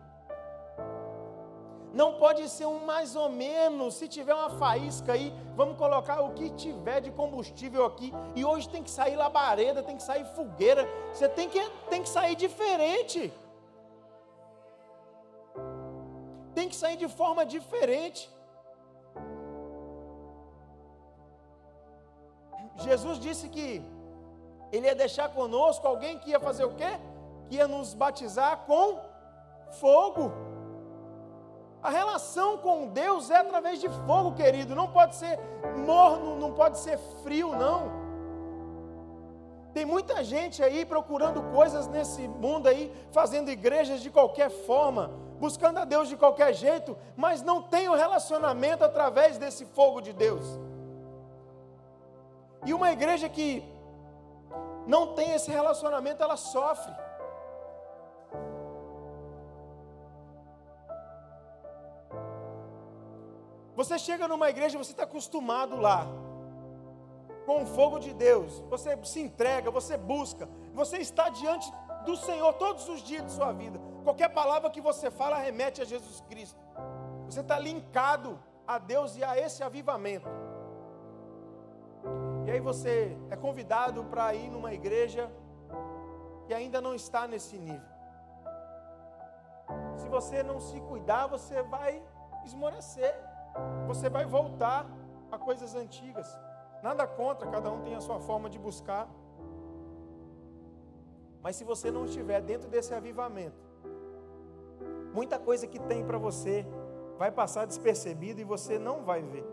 Não 1.94 2.16
pode 2.16 2.50
ser 2.50 2.66
um 2.66 2.86
mais 2.86 3.16
ou 3.16 3.30
menos. 3.30 3.94
Se 3.94 4.10
tiver 4.10 4.34
uma 4.34 4.50
faísca 4.50 5.14
aí, 5.14 5.34
vamos 5.56 5.78
colocar 5.78 6.20
o 6.20 6.34
que 6.34 6.50
tiver 6.50 7.00
de 7.00 7.10
combustível 7.10 7.86
aqui. 7.86 8.12
E 8.36 8.44
hoje 8.44 8.68
tem 8.68 8.84
que 8.84 8.92
sair 8.92 9.16
labareda, 9.16 9.82
tem 9.82 9.96
que 9.96 10.04
sair 10.04 10.26
fogueira. 10.36 10.86
Você 11.14 11.30
tem 11.30 11.48
que, 11.48 11.62
tem 11.90 12.04
que 12.04 12.10
sair 12.10 12.36
diferente. 12.36 13.32
Tem 16.54 16.68
que 16.68 16.76
sair 16.76 16.98
de 16.98 17.08
forma 17.08 17.46
diferente. 17.46 18.30
Jesus 22.78 23.20
disse 23.20 23.50
que 23.50 23.84
ele 24.72 24.88
ia 24.88 24.96
deixar 24.96 25.30
conosco 25.30 25.88
alguém 25.88 26.18
que 26.20 26.32
ia 26.32 26.40
fazer 26.40 26.66
o 26.66 26.76
quê? 26.76 27.00
Que 27.50 27.56
ia 27.56 27.68
nos 27.68 27.94
batizar 27.94 28.64
com 28.66 29.00
fogo. 29.80 30.32
A 31.82 31.90
relação 31.90 32.58
com 32.58 32.88
Deus 32.88 33.30
é 33.30 33.38
através 33.38 33.80
de 33.80 33.88
fogo, 33.88 34.34
querido. 34.34 34.76
Não 34.76 34.88
pode 34.88 35.16
ser 35.16 35.40
morno, 35.86 36.36
não 36.36 36.52
pode 36.52 36.80
ser 36.80 36.98
frio, 37.24 37.56
não. 37.56 38.06
Tem 39.72 39.86
muita 39.86 40.24
gente 40.24 40.64
aí 40.64 40.86
procurando 40.86 41.44
coisas 41.54 41.88
nesse 41.88 42.28
mundo 42.28 42.68
aí, 42.68 42.92
fazendo 43.12 43.52
igrejas 43.52 44.02
de 44.02 44.10
qualquer 44.10 44.50
forma, 44.50 45.12
buscando 45.38 45.80
a 45.80 45.86
Deus 45.86 46.08
de 46.08 46.16
qualquer 46.16 46.54
jeito, 46.54 46.98
mas 47.16 47.42
não 47.42 47.62
tem 47.62 47.88
o 47.90 47.94
relacionamento 47.94 48.84
através 48.84 49.38
desse 49.38 49.66
fogo 49.66 50.02
de 50.02 50.14
Deus. 50.14 50.65
E 52.66 52.74
uma 52.74 52.92
igreja 52.92 53.30
que 53.30 53.64
não 54.88 55.14
tem 55.14 55.32
esse 55.32 55.50
relacionamento, 55.50 56.22
ela 56.22 56.38
sofre. 56.38 56.94
Você 63.76 64.00
chega 64.00 64.28
numa 64.28 64.50
igreja, 64.50 64.78
você 64.78 64.92
está 64.92 65.04
acostumado 65.04 65.76
lá, 65.76 66.08
com 67.46 67.64
o 67.64 67.66
fogo 67.66 68.00
de 68.00 68.14
Deus, 68.14 68.60
você 68.70 68.98
se 69.04 69.20
entrega, 69.20 69.70
você 69.70 69.98
busca, 69.98 70.48
você 70.74 70.98
está 70.98 71.30
diante 71.30 71.72
do 72.06 72.16
Senhor 72.16 72.54
todos 72.54 72.88
os 72.88 73.04
dias 73.04 73.26
de 73.26 73.32
sua 73.32 73.52
vida. 73.52 73.80
Qualquer 74.04 74.30
palavra 74.30 74.70
que 74.70 74.80
você 74.80 75.12
fala 75.12 75.38
remete 75.38 75.82
a 75.82 75.86
Jesus 75.86 76.22
Cristo. 76.22 76.60
Você 77.26 77.42
está 77.42 77.60
linkado 77.60 78.40
a 78.68 78.78
Deus 78.78 79.18
e 79.18 79.24
a 79.24 79.38
esse 79.38 79.62
avivamento. 79.62 80.30
E 82.46 82.52
aí 82.52 82.60
você 82.60 83.18
é 83.30 83.36
convidado 83.36 84.04
para 84.06 84.34
ir 84.34 84.50
numa 84.50 84.74
igreja 84.74 85.32
que 86.46 86.54
ainda 86.54 86.80
não 86.80 86.94
está 86.94 87.28
nesse 87.28 87.58
nível. 87.58 87.96
Se 89.98 90.08
você 90.08 90.44
não 90.44 90.60
se 90.60 90.80
cuidar, 90.82 91.28
você 91.28 91.64
vai 91.64 92.04
esmorecer 92.46 93.16
você 93.88 94.10
vai 94.10 94.26
voltar 94.26 94.86
a 95.32 95.38
coisas 95.38 95.76
antigas. 95.76 96.28
Nada 96.84 97.08
contra, 97.08 97.50
cada 97.50 97.72
um 97.72 97.82
tem 97.82 97.96
a 97.96 98.02
sua 98.02 98.20
forma 98.20 98.50
de 98.50 98.60
buscar. 98.60 99.10
Mas 101.42 101.56
se 101.56 101.64
você 101.64 101.92
não 101.92 102.06
estiver 102.06 102.42
dentro 102.42 102.70
desse 102.70 102.94
avivamento, 102.94 103.64
muita 105.14 105.40
coisa 105.40 105.68
que 105.68 105.80
tem 105.80 106.04
para 106.04 106.18
você 106.18 106.66
vai 107.18 107.32
passar 107.32 107.66
despercebido 107.66 108.42
e 108.42 108.44
você 108.44 108.78
não 108.78 109.04
vai 109.04 109.22
ver. 109.22 109.46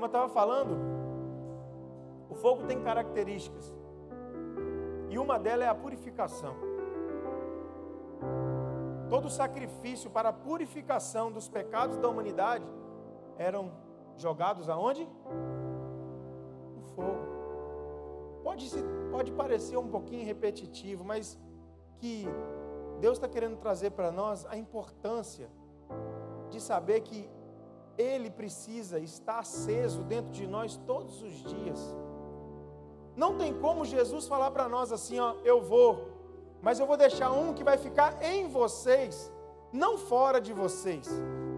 Como 0.00 0.06
eu 0.06 0.16
estava 0.16 0.30
falando, 0.30 0.78
o 2.30 2.34
fogo 2.34 2.66
tem 2.66 2.80
características. 2.80 3.70
E 5.10 5.18
uma 5.18 5.38
delas 5.38 5.66
é 5.66 5.68
a 5.68 5.74
purificação. 5.74 6.56
Todo 9.10 9.28
sacrifício 9.28 10.10
para 10.10 10.30
a 10.30 10.32
purificação 10.32 11.30
dos 11.30 11.50
pecados 11.50 11.98
da 11.98 12.08
humanidade 12.08 12.64
eram 13.36 13.72
jogados 14.16 14.70
aonde? 14.70 15.06
No 16.74 16.82
fogo. 16.94 18.40
Pode, 18.42 18.70
pode 19.10 19.32
parecer 19.32 19.76
um 19.76 19.88
pouquinho 19.88 20.24
repetitivo, 20.24 21.04
mas 21.04 21.38
que 21.98 22.24
Deus 23.00 23.18
está 23.18 23.28
querendo 23.28 23.58
trazer 23.58 23.90
para 23.90 24.10
nós 24.10 24.46
a 24.46 24.56
importância 24.56 25.50
de 26.48 26.58
saber 26.58 27.02
que 27.02 27.28
Ele 28.00 28.30
precisa 28.30 28.98
estar 28.98 29.38
aceso 29.40 30.02
dentro 30.12 30.32
de 30.40 30.46
nós 30.46 30.76
todos 30.90 31.22
os 31.22 31.34
dias. 31.52 31.80
Não 33.22 33.36
tem 33.40 33.52
como 33.64 33.84
Jesus 33.84 34.26
falar 34.32 34.50
para 34.50 34.68
nós 34.68 34.90
assim, 34.96 35.18
ó, 35.18 35.34
eu 35.44 35.58
vou, 35.60 35.90
mas 36.62 36.78
eu 36.80 36.86
vou 36.86 36.96
deixar 36.96 37.30
um 37.30 37.52
que 37.52 37.64
vai 37.70 37.76
ficar 37.86 38.10
em 38.22 38.48
vocês, 38.48 39.30
não 39.82 39.98
fora 39.98 40.40
de 40.40 40.52
vocês. 40.52 41.06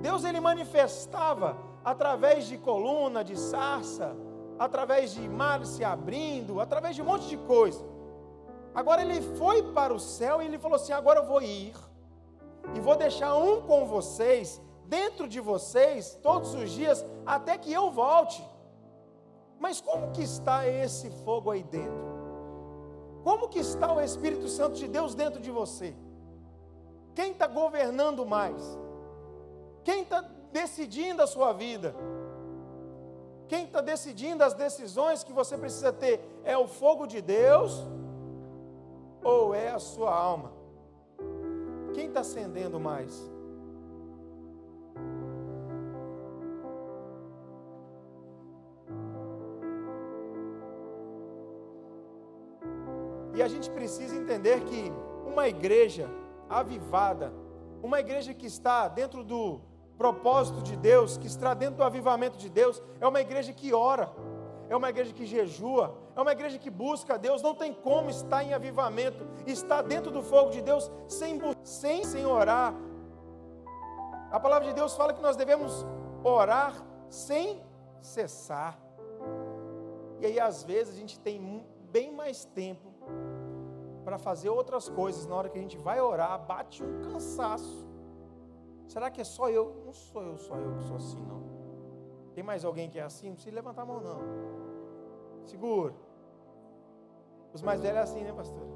Deus 0.00 0.24
ele 0.24 0.40
manifestava 0.40 1.56
através 1.84 2.46
de 2.46 2.56
coluna, 2.58 3.22
de 3.22 3.38
sarça, 3.38 4.16
através 4.58 5.12
de 5.14 5.28
mar 5.28 5.64
se 5.64 5.84
abrindo, 5.84 6.60
através 6.60 6.96
de 6.96 7.02
um 7.02 7.04
monte 7.04 7.28
de 7.28 7.36
coisa. 7.36 7.84
Agora 8.74 9.02
ele 9.02 9.20
foi 9.36 9.62
para 9.78 9.92
o 9.92 10.00
céu 10.00 10.40
e 10.40 10.46
ele 10.46 10.58
falou 10.58 10.76
assim: 10.76 10.92
agora 10.92 11.20
eu 11.20 11.26
vou 11.26 11.42
ir 11.42 11.74
e 12.74 12.80
vou 12.80 12.96
deixar 12.96 13.34
um 13.36 13.62
com 13.62 13.86
vocês, 13.86 14.60
dentro 14.92 15.26
de 15.26 15.40
vocês, 15.40 16.18
todos 16.22 16.52
os 16.54 16.70
dias, 16.70 17.02
até 17.24 17.56
que 17.56 17.72
eu 17.72 17.90
volte. 17.90 18.46
Mas 19.58 19.80
como 19.80 20.12
que 20.12 20.22
está 20.22 20.68
esse 20.68 21.08
fogo 21.24 21.50
aí 21.50 21.62
dentro? 21.62 22.12
Como 23.24 23.48
que 23.48 23.58
está 23.58 23.90
o 23.90 24.02
Espírito 24.02 24.48
Santo 24.48 24.76
de 24.76 24.86
Deus 24.86 25.14
dentro 25.14 25.40
de 25.40 25.50
você? 25.50 25.94
Quem 27.14 27.32
está 27.32 27.46
governando 27.46 28.26
mais? 28.26 28.62
Quem 29.82 30.02
está 30.02 30.20
decidindo 30.52 31.22
a 31.22 31.26
sua 31.26 31.54
vida? 31.54 31.94
Quem 33.48 33.64
está 33.64 33.80
decidindo 33.80 34.44
as 34.44 34.52
decisões 34.52 35.24
que 35.24 35.32
você 35.32 35.56
precisa 35.56 35.90
ter? 35.90 36.20
É 36.44 36.56
o 36.58 36.66
fogo 36.66 37.06
de 37.06 37.22
Deus 37.22 37.82
ou 39.24 39.54
é 39.54 39.70
a 39.70 39.78
sua 39.78 40.14
alma? 40.14 40.52
Quem 41.94 42.08
está 42.08 42.20
acendendo 42.20 42.78
mais? 42.78 43.31
Precisa 53.92 54.16
entender 54.16 54.64
que 54.64 54.90
uma 55.26 55.46
igreja 55.48 56.08
avivada, 56.48 57.30
uma 57.82 58.00
igreja 58.00 58.32
que 58.32 58.46
está 58.46 58.88
dentro 58.88 59.22
do 59.22 59.60
propósito 59.98 60.62
de 60.62 60.78
Deus, 60.78 61.18
que 61.18 61.26
está 61.26 61.52
dentro 61.52 61.76
do 61.76 61.84
avivamento 61.84 62.38
de 62.38 62.48
Deus, 62.48 62.82
é 62.98 63.06
uma 63.06 63.20
igreja 63.20 63.52
que 63.52 63.74
ora, 63.74 64.10
é 64.70 64.74
uma 64.74 64.88
igreja 64.88 65.12
que 65.12 65.26
jejua, 65.26 65.94
é 66.16 66.20
uma 66.22 66.32
igreja 66.32 66.58
que 66.58 66.70
busca 66.70 67.14
a 67.14 67.16
Deus. 67.18 67.42
Não 67.42 67.54
tem 67.54 67.74
como 67.74 68.08
estar 68.08 68.42
em 68.42 68.54
avivamento, 68.54 69.26
estar 69.46 69.82
dentro 69.82 70.10
do 70.10 70.22
fogo 70.22 70.48
de 70.48 70.62
Deus 70.62 70.90
sem, 71.06 71.38
sem, 71.62 72.02
sem 72.02 72.24
orar. 72.24 72.74
A 74.30 74.40
palavra 74.40 74.68
de 74.68 74.74
Deus 74.74 74.96
fala 74.96 75.12
que 75.12 75.20
nós 75.20 75.36
devemos 75.36 75.84
orar 76.24 76.74
sem 77.10 77.62
cessar. 78.00 78.80
E 80.18 80.24
aí, 80.24 80.40
às 80.40 80.64
vezes, 80.64 80.94
a 80.94 80.96
gente 80.96 81.20
tem 81.20 81.66
bem 81.90 82.10
mais 82.10 82.46
tempo 82.46 82.91
para 84.04 84.18
fazer 84.18 84.50
outras 84.50 84.88
coisas, 84.88 85.26
na 85.26 85.34
hora 85.34 85.48
que 85.48 85.58
a 85.58 85.62
gente 85.62 85.76
vai 85.76 86.00
orar, 86.00 86.44
bate 86.44 86.82
um 86.82 87.02
cansaço. 87.02 87.86
Será 88.86 89.10
que 89.10 89.20
é 89.20 89.24
só 89.24 89.48
eu? 89.48 89.82
Não 89.86 89.92
sou 89.92 90.22
eu 90.22 90.36
só 90.38 90.56
eu 90.56 90.74
que 90.76 90.82
sou 90.84 90.96
assim, 90.96 91.20
não. 91.22 91.42
Tem 92.34 92.42
mais 92.42 92.64
alguém 92.64 92.90
que 92.90 92.98
é 92.98 93.02
assim? 93.02 93.28
Não 93.28 93.34
precisa 93.34 93.54
levantar 93.54 93.82
a 93.82 93.86
mão, 93.86 94.00
não. 94.00 94.20
Segura. 95.44 95.94
Os 97.52 97.62
mais 97.62 97.80
velhos 97.80 97.98
é 97.98 98.02
assim, 98.02 98.22
né, 98.22 98.32
pastor? 98.32 98.66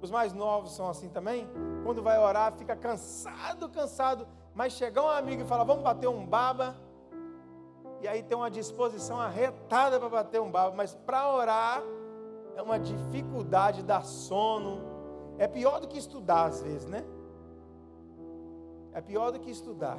Os 0.00 0.10
mais 0.10 0.32
novos 0.32 0.72
são 0.72 0.88
assim 0.88 1.08
também. 1.08 1.48
Quando 1.84 2.02
vai 2.02 2.18
orar, 2.18 2.52
fica 2.52 2.74
cansado, 2.74 3.68
cansado. 3.68 4.26
Mas 4.54 4.72
chega 4.72 5.00
um 5.02 5.08
amigo 5.08 5.42
e 5.42 5.44
fala: 5.44 5.64
Vamos 5.64 5.82
bater 5.82 6.08
um 6.08 6.26
baba. 6.26 6.76
E 8.00 8.08
aí 8.08 8.22
tem 8.22 8.36
uma 8.36 8.50
disposição 8.50 9.20
arretada 9.20 10.00
para 10.00 10.08
bater 10.08 10.40
um 10.40 10.50
baba. 10.50 10.74
Mas 10.74 10.94
para 10.94 11.32
orar, 11.32 11.82
é 12.56 12.62
uma 12.62 12.78
dificuldade, 12.78 13.82
dá 13.82 14.02
sono. 14.02 14.80
É 15.38 15.46
pior 15.46 15.80
do 15.80 15.88
que 15.88 15.98
estudar 15.98 16.44
às 16.44 16.62
vezes, 16.62 16.86
né? 16.86 17.04
É 18.92 19.00
pior 19.00 19.30
do 19.30 19.40
que 19.40 19.50
estudar. 19.50 19.98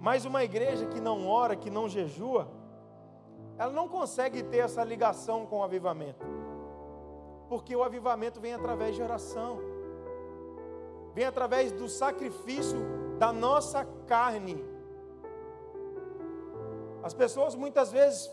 Mas 0.00 0.24
uma 0.24 0.44
igreja 0.44 0.86
que 0.86 1.00
não 1.00 1.26
ora, 1.26 1.56
que 1.56 1.70
não 1.70 1.88
jejua, 1.88 2.46
ela 3.56 3.72
não 3.72 3.88
consegue 3.88 4.42
ter 4.42 4.58
essa 4.58 4.84
ligação 4.84 5.46
com 5.46 5.58
o 5.58 5.62
avivamento. 5.62 6.24
Porque 7.48 7.74
o 7.74 7.82
avivamento 7.82 8.40
vem 8.40 8.54
através 8.54 8.94
de 8.94 9.02
oração, 9.02 9.58
vem 11.14 11.24
através 11.24 11.72
do 11.72 11.88
sacrifício 11.88 12.78
da 13.18 13.32
nossa 13.32 13.84
carne. 14.06 14.64
As 17.02 17.14
pessoas 17.14 17.54
muitas 17.54 17.92
vezes 17.92 18.30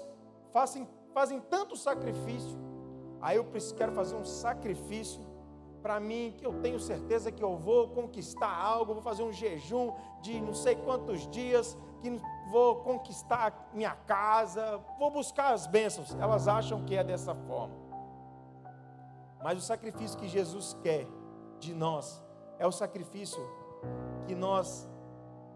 fazem, 0.52 0.88
fazem 1.14 1.40
tanto 1.40 1.76
sacrifício. 1.76 2.58
Aí 3.22 3.38
eu 3.38 3.46
quero 3.76 3.92
fazer 3.92 4.16
um 4.16 4.26
sacrifício 4.26 5.22
para 5.82 6.00
mim, 6.00 6.36
que 6.38 6.46
eu 6.46 6.62
tenho 6.62 6.80
certeza 6.80 7.32
que 7.32 7.44
eu 7.44 7.58
vou 7.58 7.90
conquistar 7.90 8.56
algo, 8.56 8.94
vou 8.94 9.02
fazer 9.02 9.24
um 9.24 9.32
jejum 9.32 9.92
de 10.22 10.40
não 10.40 10.54
sei 10.54 10.76
quantos 10.76 11.28
dias, 11.30 11.76
que 12.02 12.20
vou 12.52 12.78
conquistar 12.78 13.70
minha 13.74 13.96
casa, 13.96 14.80
vou 15.00 15.10
buscar 15.10 15.54
as 15.54 15.66
bênçãos. 15.66 16.16
Elas 16.20 16.48
acham 16.48 16.84
que 16.86 16.96
é 16.96 17.04
dessa 17.04 17.34
forma. 17.34 17.76
Mas 19.44 19.58
o 19.58 19.62
sacrifício 19.62 20.20
que 20.20 20.28
Jesus 20.28 20.78
quer 20.84 21.08
de 21.60 21.74
nós 21.74 22.24
é 22.60 22.68
o 22.68 22.72
sacrifício 22.72 23.42
que 24.28 24.36
nós 24.36 24.88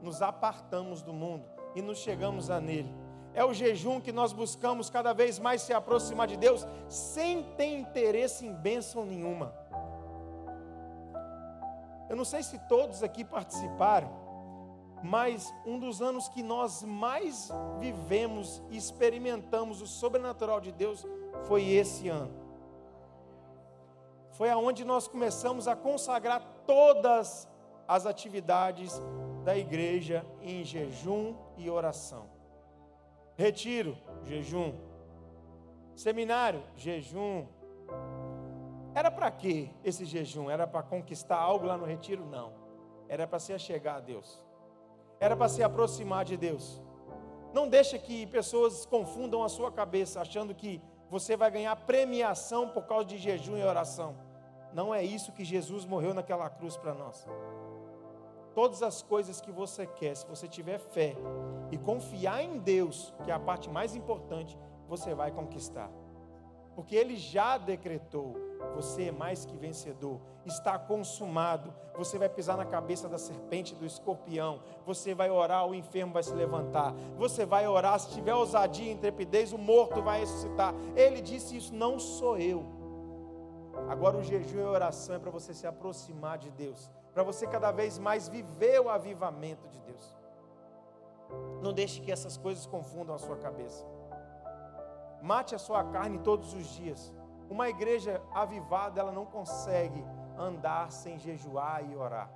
nos 0.01 0.21
apartamos 0.21 1.03
do 1.03 1.13
mundo 1.13 1.45
e 1.75 1.81
nos 1.81 1.99
chegamos 1.99 2.49
a 2.49 2.59
nele 2.59 3.04
é 3.35 3.43
o 3.43 3.53
jejum 3.53 3.99
que 3.99 4.13
nós 4.13 4.31
buscamos 4.31 4.89
cada 4.89 5.13
vez 5.13 5.37
mais 5.37 5.61
se 5.61 5.73
aproximar 5.73 6.27
de 6.27 6.37
Deus, 6.37 6.65
sem 6.87 7.43
ter 7.57 7.77
interesse 7.77 8.45
em 8.47 8.53
bênção 8.53 9.05
nenhuma. 9.05 9.53
Eu 12.09 12.15
não 12.15 12.23
sei 12.23 12.41
se 12.41 12.57
todos 12.69 13.03
aqui 13.03 13.25
participaram, 13.25 14.09
mas 15.03 15.53
um 15.65 15.77
dos 15.77 16.01
anos 16.01 16.29
que 16.29 16.41
nós 16.41 16.81
mais 16.81 17.51
vivemos 17.77 18.63
e 18.69 18.77
experimentamos 18.77 19.81
o 19.81 19.87
sobrenatural 19.87 20.61
de 20.61 20.71
Deus 20.71 21.05
foi 21.43 21.69
esse 21.69 22.07
ano. 22.07 22.33
Foi 24.31 24.49
aonde 24.49 24.85
nós 24.85 25.07
começamos 25.07 25.67
a 25.67 25.75
consagrar 25.75 26.41
todas 26.65 27.47
as 27.87 28.05
atividades 28.05 28.93
da 29.43 29.57
igreja 29.57 30.25
em 30.41 30.63
jejum 30.63 31.35
e 31.57 31.69
oração. 31.69 32.34
Retiro, 33.37 33.97
jejum. 34.23 34.73
Seminário, 35.93 36.63
jejum. 36.75 37.45
Era 38.93 39.11
para 39.11 39.29
quê 39.29 39.69
esse 39.83 40.05
jejum? 40.05 40.49
Era 40.49 40.65
para 40.65 40.81
conquistar 40.81 41.37
algo 41.37 41.65
lá 41.65 41.77
no 41.77 41.85
retiro? 41.85 42.25
Não. 42.25 42.53
Era 43.09 43.27
para 43.27 43.39
se 43.39 43.51
achegar 43.51 43.97
a 43.97 43.99
Deus. 43.99 44.41
Era 45.19 45.35
para 45.35 45.49
se 45.49 45.61
aproximar 45.61 46.23
de 46.23 46.37
Deus. 46.37 46.81
Não 47.53 47.67
deixa 47.67 47.97
que 47.97 48.25
pessoas 48.27 48.85
confundam 48.85 49.43
a 49.43 49.49
sua 49.49 49.71
cabeça 49.71 50.21
achando 50.21 50.55
que 50.55 50.81
você 51.09 51.35
vai 51.35 51.51
ganhar 51.51 51.75
premiação 51.75 52.69
por 52.69 52.85
causa 52.85 53.05
de 53.05 53.17
jejum 53.17 53.57
e 53.57 53.63
oração. 53.63 54.15
Não 54.73 54.93
é 54.93 55.03
isso 55.03 55.31
que 55.31 55.45
Jesus 55.45 55.85
morreu 55.85 56.13
naquela 56.13 56.49
cruz 56.49 56.75
para 56.75 56.93
nós. 56.93 57.25
Todas 58.55 58.81
as 58.81 59.01
coisas 59.01 59.41
que 59.41 59.51
você 59.51 59.85
quer, 59.85 60.15
se 60.15 60.25
você 60.25 60.47
tiver 60.47 60.79
fé 60.79 61.13
e 61.71 61.77
confiar 61.77 62.41
em 62.41 62.57
Deus, 62.57 63.13
que 63.21 63.29
é 63.29 63.33
a 63.33 63.39
parte 63.39 63.69
mais 63.69 63.93
importante, 63.97 64.57
você 64.87 65.13
vai 65.13 65.29
conquistar. 65.29 65.91
Porque 66.73 66.95
Ele 66.95 67.17
já 67.17 67.57
decretou: 67.57 68.37
você 68.73 69.09
é 69.09 69.11
mais 69.11 69.43
que 69.43 69.57
vencedor, 69.57 70.21
está 70.45 70.79
consumado. 70.79 71.73
Você 71.97 72.17
vai 72.17 72.29
pisar 72.29 72.55
na 72.55 72.63
cabeça 72.63 73.09
da 73.09 73.17
serpente, 73.17 73.75
do 73.75 73.85
escorpião. 73.85 74.61
Você 74.85 75.13
vai 75.13 75.29
orar, 75.29 75.67
o 75.67 75.75
enfermo 75.75 76.13
vai 76.13 76.23
se 76.23 76.33
levantar. 76.33 76.93
Você 77.17 77.45
vai 77.45 77.67
orar, 77.67 77.99
se 77.99 78.11
tiver 78.11 78.33
ousadia 78.33 78.89
e 78.89 78.93
intrepidez, 78.93 79.51
o 79.51 79.57
morto 79.57 80.01
vai 80.01 80.21
ressuscitar. 80.21 80.73
Ele 80.95 81.21
disse 81.21 81.57
isso, 81.57 81.75
não 81.75 81.99
sou 81.99 82.37
eu. 82.37 82.65
Agora 83.89 84.15
o 84.15 84.23
jejum 84.23 84.59
e 84.59 84.63
a 84.63 84.69
oração 84.69 85.15
é 85.15 85.19
para 85.19 85.29
você 85.29 85.53
se 85.53 85.67
aproximar 85.67 86.37
de 86.37 86.49
Deus 86.51 86.89
para 87.15 87.23
você 87.23 87.47
cada 87.47 87.71
vez 87.71 87.97
mais 87.97 88.27
viver 88.27 88.77
o 88.81 88.89
avivamento 88.89 89.69
de 89.69 89.79
Deus. 89.79 90.17
Não 91.61 91.71
deixe 91.71 92.01
que 92.01 92.11
essas 92.11 92.35
coisas 92.35 92.65
confundam 92.65 93.15
a 93.15 93.17
sua 93.17 93.37
cabeça. 93.37 93.85
Mate 95.21 95.55
a 95.55 95.57
sua 95.57 95.81
carne 95.85 96.19
todos 96.19 96.53
os 96.53 96.67
dias. 96.67 97.13
Uma 97.49 97.69
igreja 97.69 98.21
avivada, 98.33 98.99
ela 98.99 99.13
não 99.13 99.25
consegue 99.25 100.05
andar 100.37 100.91
sem 100.91 101.17
jejuar 101.17 101.89
e 101.89 101.95
orar. 101.95 102.29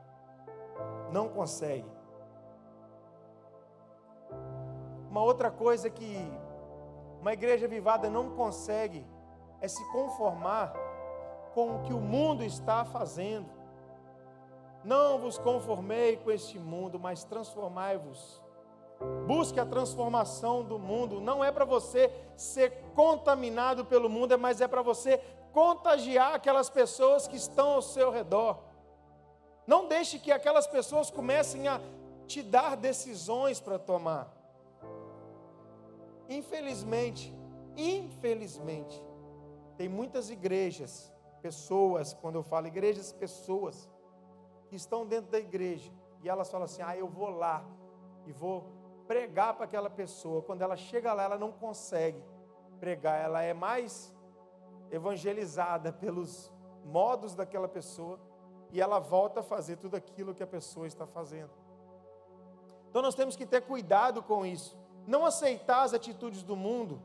Não 1.12 1.28
consegue. 1.28 1.92
Uma 5.10 5.22
outra 5.22 5.52
coisa 5.52 5.89
que 5.89 6.15
uma 7.20 7.34
igreja 7.34 7.68
vivada 7.68 8.10
não 8.10 8.30
consegue 8.30 9.06
é 9.60 9.68
se 9.68 9.84
conformar 9.92 10.72
com 11.54 11.76
o 11.76 11.82
que 11.82 11.94
o 11.94 12.00
mundo 12.00 12.46
está 12.46 12.86
fazendo. 12.86 13.59
Não 14.84 15.20
vos 15.20 15.38
conformei 15.38 16.18
com 16.18 16.32
este 16.32 16.58
mundo, 16.58 17.00
mas 17.00 17.24
transformai-vos. 17.24 18.42
Busque 19.26 19.60
a 19.60 19.65
transformação 19.65 20.63
do 20.63 20.78
mundo. 20.78 21.22
Não 21.22 21.44
é 21.44 21.52
para 21.52 21.65
você 21.65 22.12
ser 22.36 22.72
contaminado 22.96 23.86
pelo 23.86 24.10
mundo, 24.10 24.38
mas 24.38 24.62
é 24.62 24.68
para 24.68 24.82
você 24.82 25.22
contagiar 25.52 26.36
aquelas 26.36 26.70
pessoas 26.70 27.28
que 27.28 27.36
estão 27.36 27.72
ao 27.72 27.82
seu 27.82 28.12
redor. 28.12 28.60
Não 29.65 29.88
deixe 29.88 30.20
que 30.20 30.32
aquelas 30.32 30.68
pessoas 30.68 31.10
comecem 31.10 31.68
a 31.68 31.80
te 32.28 32.42
dar 32.42 32.76
decisões 32.76 33.60
para 33.60 33.78
tomar. 33.78 34.34
Infelizmente, 36.28 37.36
infelizmente, 37.76 39.04
tem 39.78 39.89
muitas 39.89 40.30
igrejas, 40.30 41.12
pessoas, 41.42 42.13
quando 42.13 42.36
eu 42.36 42.44
falo 42.44 42.68
igrejas, 42.68 43.12
pessoas, 43.12 43.89
que 44.70 44.76
estão 44.76 45.06
dentro 45.06 45.32
da 45.32 45.40
igreja 45.40 45.92
e 46.22 46.30
elas 46.30 46.50
falam 46.50 46.66
assim: 46.66 46.82
ah, 46.82 46.96
eu 46.96 47.08
vou 47.08 47.30
lá 47.30 47.66
e 48.26 48.32
vou 48.32 48.66
pregar 49.08 49.56
para 49.56 49.66
aquela 49.66 49.90
pessoa. 49.90 50.42
Quando 50.42 50.62
ela 50.62 50.78
chega 50.78 51.12
lá, 51.14 51.24
ela 51.24 51.38
não 51.38 51.52
consegue 51.52 52.24
pregar, 52.80 53.22
ela 53.22 53.42
é 53.42 53.54
mais 53.54 54.14
evangelizada 54.92 55.92
pelos 55.92 56.52
modos 56.86 57.36
daquela 57.36 57.68
pessoa 57.68 58.20
e 58.72 58.80
ela 58.80 59.00
volta 59.00 59.42
a 59.42 59.44
fazer 59.44 59.78
tudo 59.78 59.96
aquilo 59.96 60.34
que 60.34 60.44
a 60.44 60.48
pessoa 60.48 60.88
está 60.88 61.06
fazendo. 61.06 61.52
Então 62.90 63.02
nós 63.02 63.16
temos 63.16 63.36
que 63.36 63.46
ter 63.46 63.62
cuidado 63.62 64.24
com 64.24 64.46
isso. 64.46 64.78
Não 65.06 65.26
aceitar 65.26 65.84
as 65.84 65.94
atitudes 65.94 66.44
do 66.44 66.56
mundo 66.56 67.02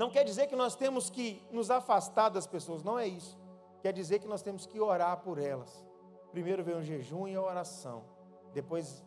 não 0.00 0.08
quer 0.08 0.24
dizer 0.24 0.46
que 0.46 0.56
nós 0.56 0.74
temos 0.74 1.10
que 1.10 1.46
nos 1.50 1.70
afastar 1.70 2.30
das 2.30 2.46
pessoas, 2.46 2.82
não 2.82 2.98
é 2.98 3.06
isso. 3.06 3.38
Quer 3.82 3.92
dizer 3.92 4.18
que 4.18 4.26
nós 4.26 4.40
temos 4.40 4.64
que 4.64 4.80
orar 4.80 5.18
por 5.18 5.38
elas. 5.38 5.84
Primeiro 6.30 6.62
vem 6.62 6.76
o 6.76 6.82
jejum 6.82 7.26
e 7.26 7.34
a 7.34 7.42
oração. 7.42 8.04
Depois 8.52 9.04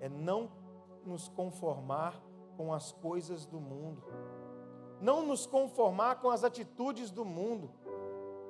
é 0.00 0.08
não 0.08 0.50
nos 1.04 1.28
conformar 1.28 2.20
com 2.56 2.72
as 2.72 2.92
coisas 2.92 3.44
do 3.46 3.60
mundo. 3.60 4.02
Não 5.00 5.24
nos 5.26 5.46
conformar 5.46 6.20
com 6.20 6.30
as 6.30 6.44
atitudes 6.44 7.10
do 7.10 7.24
mundo. 7.24 7.70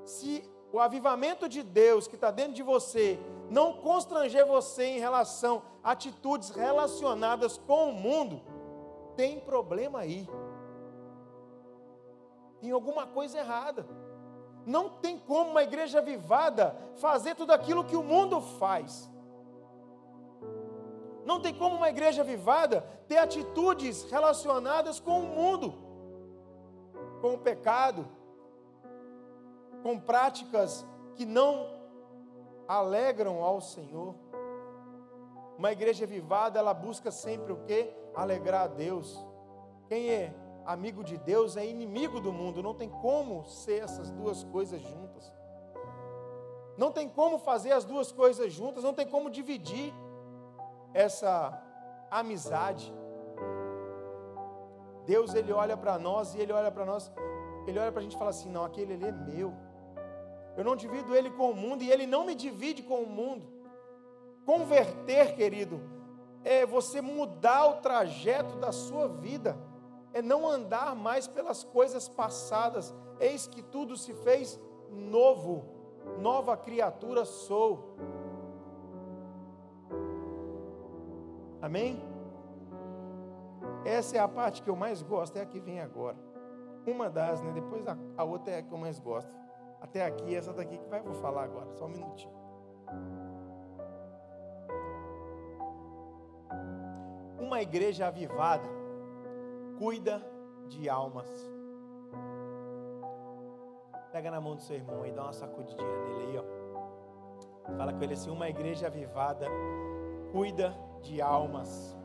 Se 0.04 0.48
o 0.72 0.78
avivamento 0.78 1.48
de 1.48 1.62
Deus 1.62 2.06
que 2.06 2.14
está 2.14 2.30
dentro 2.30 2.54
de 2.54 2.62
você 2.62 3.18
não 3.50 3.74
constranger 3.74 4.46
você 4.46 4.84
em 4.84 4.98
relação 4.98 5.62
a 5.82 5.92
atitudes 5.92 6.50
relacionadas 6.50 7.58
com 7.58 7.90
o 7.90 7.92
mundo, 7.92 8.40
tem 9.16 9.40
problema 9.40 10.00
aí. 10.00 10.26
Tem 12.60 12.70
alguma 12.70 13.06
coisa 13.06 13.38
errada. 13.38 13.86
Não 14.64 14.88
tem 14.88 15.18
como 15.18 15.50
uma 15.50 15.62
igreja 15.62 15.98
avivada 15.98 16.76
fazer 16.96 17.34
tudo 17.34 17.52
aquilo 17.52 17.84
que 17.84 17.96
o 17.96 18.02
mundo 18.02 18.40
faz. 18.40 19.10
Não 21.24 21.40
tem 21.40 21.54
como 21.54 21.76
uma 21.76 21.88
igreja 21.88 22.22
avivada 22.22 22.82
ter 23.06 23.18
atitudes 23.18 24.04
relacionadas 24.10 24.98
com 24.98 25.20
o 25.20 25.26
mundo, 25.26 25.74
com 27.20 27.34
o 27.34 27.38
pecado, 27.38 28.06
com 29.82 29.98
práticas 29.98 30.84
que 31.14 31.24
não 31.24 31.66
alegram 32.66 33.42
ao 33.42 33.60
Senhor. 33.60 34.14
Uma 35.58 35.72
igreja 35.72 36.04
avivada, 36.04 36.58
ela 36.58 36.74
busca 36.74 37.10
sempre 37.10 37.52
o 37.52 37.64
que? 37.64 37.92
Alegrar 38.14 38.62
a 38.62 38.66
Deus. 38.66 39.24
Quem 39.88 40.08
é 40.08 40.34
amigo 40.64 41.02
de 41.02 41.16
Deus 41.16 41.56
é 41.56 41.66
inimigo 41.66 42.20
do 42.20 42.32
mundo. 42.32 42.62
Não 42.62 42.74
tem 42.74 42.88
como 42.88 43.44
ser 43.44 43.82
essas 43.82 44.10
duas 44.10 44.44
coisas 44.44 44.80
juntas. 44.80 45.32
Não 46.76 46.90
tem 46.90 47.08
como 47.08 47.38
fazer 47.38 47.72
as 47.72 47.84
duas 47.84 48.10
coisas 48.12 48.52
juntas. 48.52 48.82
Não 48.84 48.94
tem 48.94 49.06
como 49.06 49.30
dividir 49.30 49.92
essa 50.94 51.60
amizade. 52.10 52.92
Deus, 55.06 55.34
Ele 55.34 55.52
olha 55.52 55.76
para 55.76 55.98
nós 55.98 56.34
e 56.34 56.38
Ele 56.38 56.52
olha 56.52 56.70
para 56.70 56.84
nós, 56.84 57.10
Ele 57.66 57.78
olha 57.78 57.90
para 57.90 58.00
a 58.00 58.02
gente 58.02 58.14
e 58.14 58.18
fala 58.18 58.30
assim: 58.30 58.50
não, 58.50 58.64
aquele 58.64 58.94
ali 58.94 59.06
é 59.06 59.12
meu. 59.12 59.52
Eu 60.56 60.64
não 60.64 60.76
divido 60.76 61.16
ele 61.16 61.30
com 61.30 61.50
o 61.50 61.54
mundo 61.54 61.82
e 61.82 61.90
ele 61.90 62.06
não 62.06 62.26
me 62.26 62.34
divide 62.34 62.82
com 62.82 63.02
o 63.02 63.06
mundo. 63.06 63.46
Converter, 64.44 65.34
querido, 65.34 65.80
é 66.44 66.66
você 66.66 67.00
mudar 67.00 67.66
o 67.66 67.74
trajeto 67.80 68.56
da 68.56 68.72
sua 68.72 69.08
vida, 69.08 69.56
é 70.12 70.20
não 70.20 70.48
andar 70.48 70.94
mais 70.94 71.26
pelas 71.26 71.64
coisas 71.64 72.08
passadas. 72.08 72.94
Eis 73.18 73.46
que 73.46 73.62
tudo 73.62 73.96
se 73.96 74.12
fez 74.14 74.60
novo, 74.90 75.64
nova 76.18 76.56
criatura 76.56 77.24
sou. 77.24 77.96
Amém? 81.60 82.02
Essa 83.84 84.16
é 84.16 84.20
a 84.20 84.28
parte 84.28 84.62
que 84.62 84.70
eu 84.70 84.76
mais 84.76 85.02
gosto, 85.02 85.36
é 85.36 85.42
a 85.42 85.46
que 85.46 85.60
vem 85.60 85.80
agora. 85.80 86.16
Uma 86.86 87.08
das, 87.08 87.40
né? 87.42 87.52
Depois 87.52 87.86
a, 87.86 87.96
a 88.16 88.24
outra 88.24 88.54
é 88.54 88.58
a 88.58 88.62
que 88.62 88.72
eu 88.72 88.78
mais 88.78 88.98
gosto. 88.98 89.30
Até 89.80 90.04
aqui, 90.04 90.34
essa 90.34 90.52
daqui 90.52 90.78
que 90.78 90.88
vai, 90.88 91.00
vou 91.00 91.14
falar 91.14 91.44
agora, 91.44 91.72
só 91.72 91.86
um 91.86 91.88
minutinho. 91.88 92.32
Uma 97.40 97.60
igreja 97.62 98.06
avivada 98.06 98.81
cuida 99.82 100.24
de 100.68 100.88
almas. 100.88 101.28
Pega 104.12 104.30
na 104.30 104.40
mão 104.40 104.54
do 104.54 104.62
seu 104.62 104.76
irmão 104.76 105.04
e 105.04 105.10
dá 105.10 105.24
uma 105.24 105.32
sacudidinha 105.32 105.98
nele 106.04 106.22
aí, 106.26 106.38
ó. 106.38 107.76
Fala 107.76 107.92
com 107.92 108.00
ele 108.04 108.12
assim: 108.12 108.30
uma 108.30 108.48
igreja 108.48 108.86
avivada 108.86 109.48
cuida 110.30 110.72
de 111.00 111.20
almas. 111.20 111.98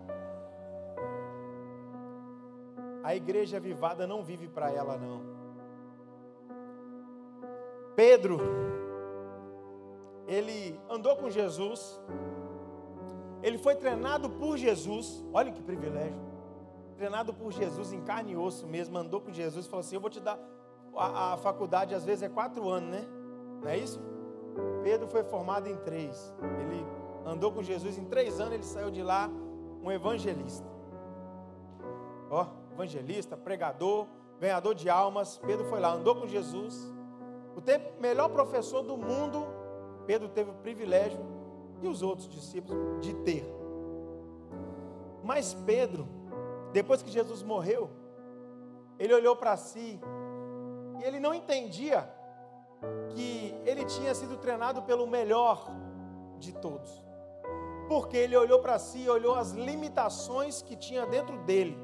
A 3.04 3.16
igreja 3.16 3.58
avivada 3.58 4.08
não 4.08 4.24
vive 4.24 4.48
para 4.48 4.72
ela, 4.72 4.98
não. 4.98 5.22
Pedro, 7.96 8.40
ele 10.28 10.80
andou 10.90 11.16
com 11.16 11.30
Jesus, 11.30 12.02
ele 13.44 13.60
foi 13.60 13.76
treinado 13.76 14.32
por 14.32 14.58
Jesus, 14.58 15.24
olha 15.32 15.52
que 15.52 15.62
privilégio, 15.62 16.37
treinado 16.98 17.34
por 17.34 17.52
Jesus 17.52 17.94
em 17.94 18.02
carne 18.02 18.34
e 18.34 18.38
osso 18.38 18.68
mesmo, 18.68 18.98
andou 18.98 19.22
com 19.22 19.32
Jesus 19.32 19.66
e 19.66 19.70
falou 19.70 19.82
assim: 19.82 19.96
Eu 19.96 20.02
vou 20.02 20.10
te 20.10 20.20
dar. 20.20 20.40
A, 20.96 21.34
a 21.34 21.38
faculdade 21.38 21.94
às 21.94 22.04
vezes 22.04 22.24
é 22.24 22.30
quatro 22.30 22.68
anos, 22.68 22.90
né? 22.90 23.08
Não 23.62 23.70
é 23.70 23.78
isso? 23.78 24.02
Pedro 24.84 25.08
foi 25.08 25.24
formado 25.24 25.68
em 25.68 25.78
três. 25.78 26.34
Ele 26.60 26.86
andou 27.26 27.52
com 27.52 27.62
Jesus 27.62 27.98
em 27.98 28.06
três 28.06 28.40
anos, 28.40 28.54
ele 28.54 28.64
saiu 28.64 28.90
de 28.90 29.04
lá 29.04 29.30
um 29.84 29.92
evangelista. 29.92 30.68
Ó, 32.30 32.48
evangelista, 32.74 33.38
pregador, 33.38 34.08
ganhador 34.40 34.74
de 34.74 34.90
almas. 34.90 35.38
Pedro 35.38 35.66
foi 35.66 35.80
lá, 35.80 35.94
andou 35.94 36.16
com 36.16 36.28
Jesus 36.28 36.92
o 37.58 37.62
tempo, 37.62 38.00
melhor 38.00 38.30
professor 38.30 38.84
do 38.84 38.96
mundo, 38.96 39.48
Pedro 40.06 40.30
teve 40.30 40.52
o 40.52 40.54
privilégio, 40.54 41.20
e 41.82 41.88
os 41.88 42.04
outros 42.04 42.30
discípulos, 42.30 43.02
de 43.02 43.16
ter. 43.16 43.44
Mas 45.24 45.56
Pedro, 45.66 46.08
depois 46.73 47.01
que 47.01 47.10
Jesus 47.10 47.43
morreu, 47.43 47.89
ele 48.99 49.13
olhou 49.13 49.36
para 49.36 49.56
si 49.58 49.99
e 50.99 51.03
ele 51.03 51.19
não 51.19 51.34
entendia 51.34 52.10
que 53.10 53.53
ele 53.65 53.86
tinha 53.86 54.13
sido 54.13 54.38
treinado 54.38 54.82
pelo 54.84 55.08
melhor 55.08 55.67
de 56.39 56.53
todos. 56.53 57.06
Porque 57.88 58.17
ele 58.17 58.36
olhou 58.36 58.60
para 58.60 58.77
si 58.77 59.03
e 59.03 59.10
olhou 59.10 59.36
as 59.36 59.51
limitações 59.51 60.62
que 60.62 60.75
tinha 60.75 61.06
dentro 61.06 61.38
dele. 61.39 61.77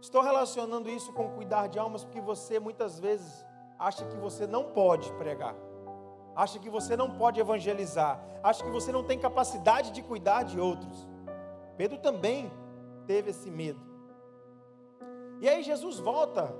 Estou 0.00 0.22
relacionando 0.22 0.88
isso 0.90 1.12
com 1.12 1.30
cuidar 1.30 1.68
de 1.68 1.78
almas, 1.78 2.04
porque 2.04 2.20
você 2.20 2.58
muitas 2.58 2.98
vezes 2.98 3.44
acha 3.78 4.04
que 4.04 4.16
você 4.16 4.46
não 4.46 4.64
pode 4.64 5.12
pregar, 5.14 5.54
acha 6.34 6.58
que 6.58 6.70
você 6.70 6.96
não 6.96 7.10
pode 7.10 7.40
evangelizar, 7.40 8.20
acha 8.42 8.64
que 8.64 8.70
você 8.70 8.90
não 8.90 9.04
tem 9.04 9.18
capacidade 9.18 9.90
de 9.90 10.02
cuidar 10.02 10.44
de 10.44 10.58
outros. 10.58 11.08
Pedro 11.76 11.98
também 11.98 12.50
teve 13.12 13.28
esse 13.28 13.50
medo. 13.50 13.78
E 15.38 15.46
aí 15.46 15.62
Jesus 15.62 15.98
volta. 15.98 16.54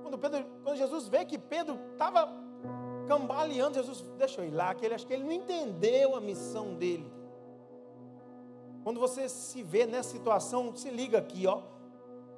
Quando, 0.00 0.16
Pedro, 0.16 0.42
quando 0.64 0.76
Jesus 0.76 1.06
vê 1.06 1.22
que 1.26 1.38
Pedro 1.38 1.78
estava 1.92 2.32
cambaleando, 3.06 3.74
Jesus, 3.74 4.02
eu 4.38 4.44
ir 4.44 4.50
lá, 4.50 4.74
que 4.74 4.86
ele, 4.86 4.94
acho 4.94 5.06
que 5.06 5.12
ele 5.12 5.24
não 5.24 5.32
entendeu 5.32 6.16
a 6.16 6.20
missão 6.20 6.74
dele. 6.74 7.12
Quando 8.82 8.98
você 8.98 9.28
se 9.28 9.62
vê 9.62 9.84
nessa 9.84 10.08
situação, 10.10 10.74
se 10.74 10.88
liga 10.88 11.18
aqui, 11.18 11.46
ó. 11.46 11.60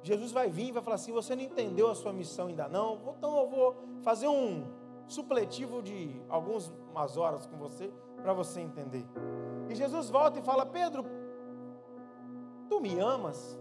Jesus 0.03 0.33
vai 0.33 0.49
vir 0.49 0.67
e 0.69 0.71
vai 0.73 0.83
falar 0.83 0.95
assim: 0.95 1.13
Você 1.13 1.33
não 1.33 1.43
entendeu 1.43 1.89
a 1.89 1.95
sua 1.95 2.11
missão 2.11 2.47
ainda 2.47 2.67
não? 2.67 2.99
Então 3.17 3.37
eu 3.37 3.47
vou 3.47 3.75
fazer 4.01 4.27
um 4.27 4.65
supletivo 5.07 5.81
de 5.81 6.21
algumas 6.27 7.15
horas 7.15 7.45
com 7.45 7.57
você, 7.57 7.89
para 8.21 8.33
você 8.33 8.59
entender. 8.59 9.05
E 9.69 9.75
Jesus 9.75 10.09
volta 10.09 10.39
e 10.39 10.41
fala: 10.41 10.65
Pedro, 10.65 11.05
tu 12.67 12.81
me 12.81 12.99
amas? 12.99 13.60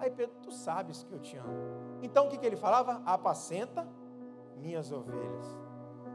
Aí 0.00 0.10
Pedro, 0.10 0.34
tu 0.42 0.50
sabes 0.50 1.04
que 1.04 1.12
eu 1.12 1.20
te 1.20 1.36
amo. 1.36 2.00
Então 2.02 2.26
o 2.26 2.30
que, 2.30 2.38
que 2.38 2.46
ele 2.46 2.56
falava? 2.56 3.02
Apacenta 3.04 3.86
minhas 4.56 4.90
ovelhas. 4.90 5.46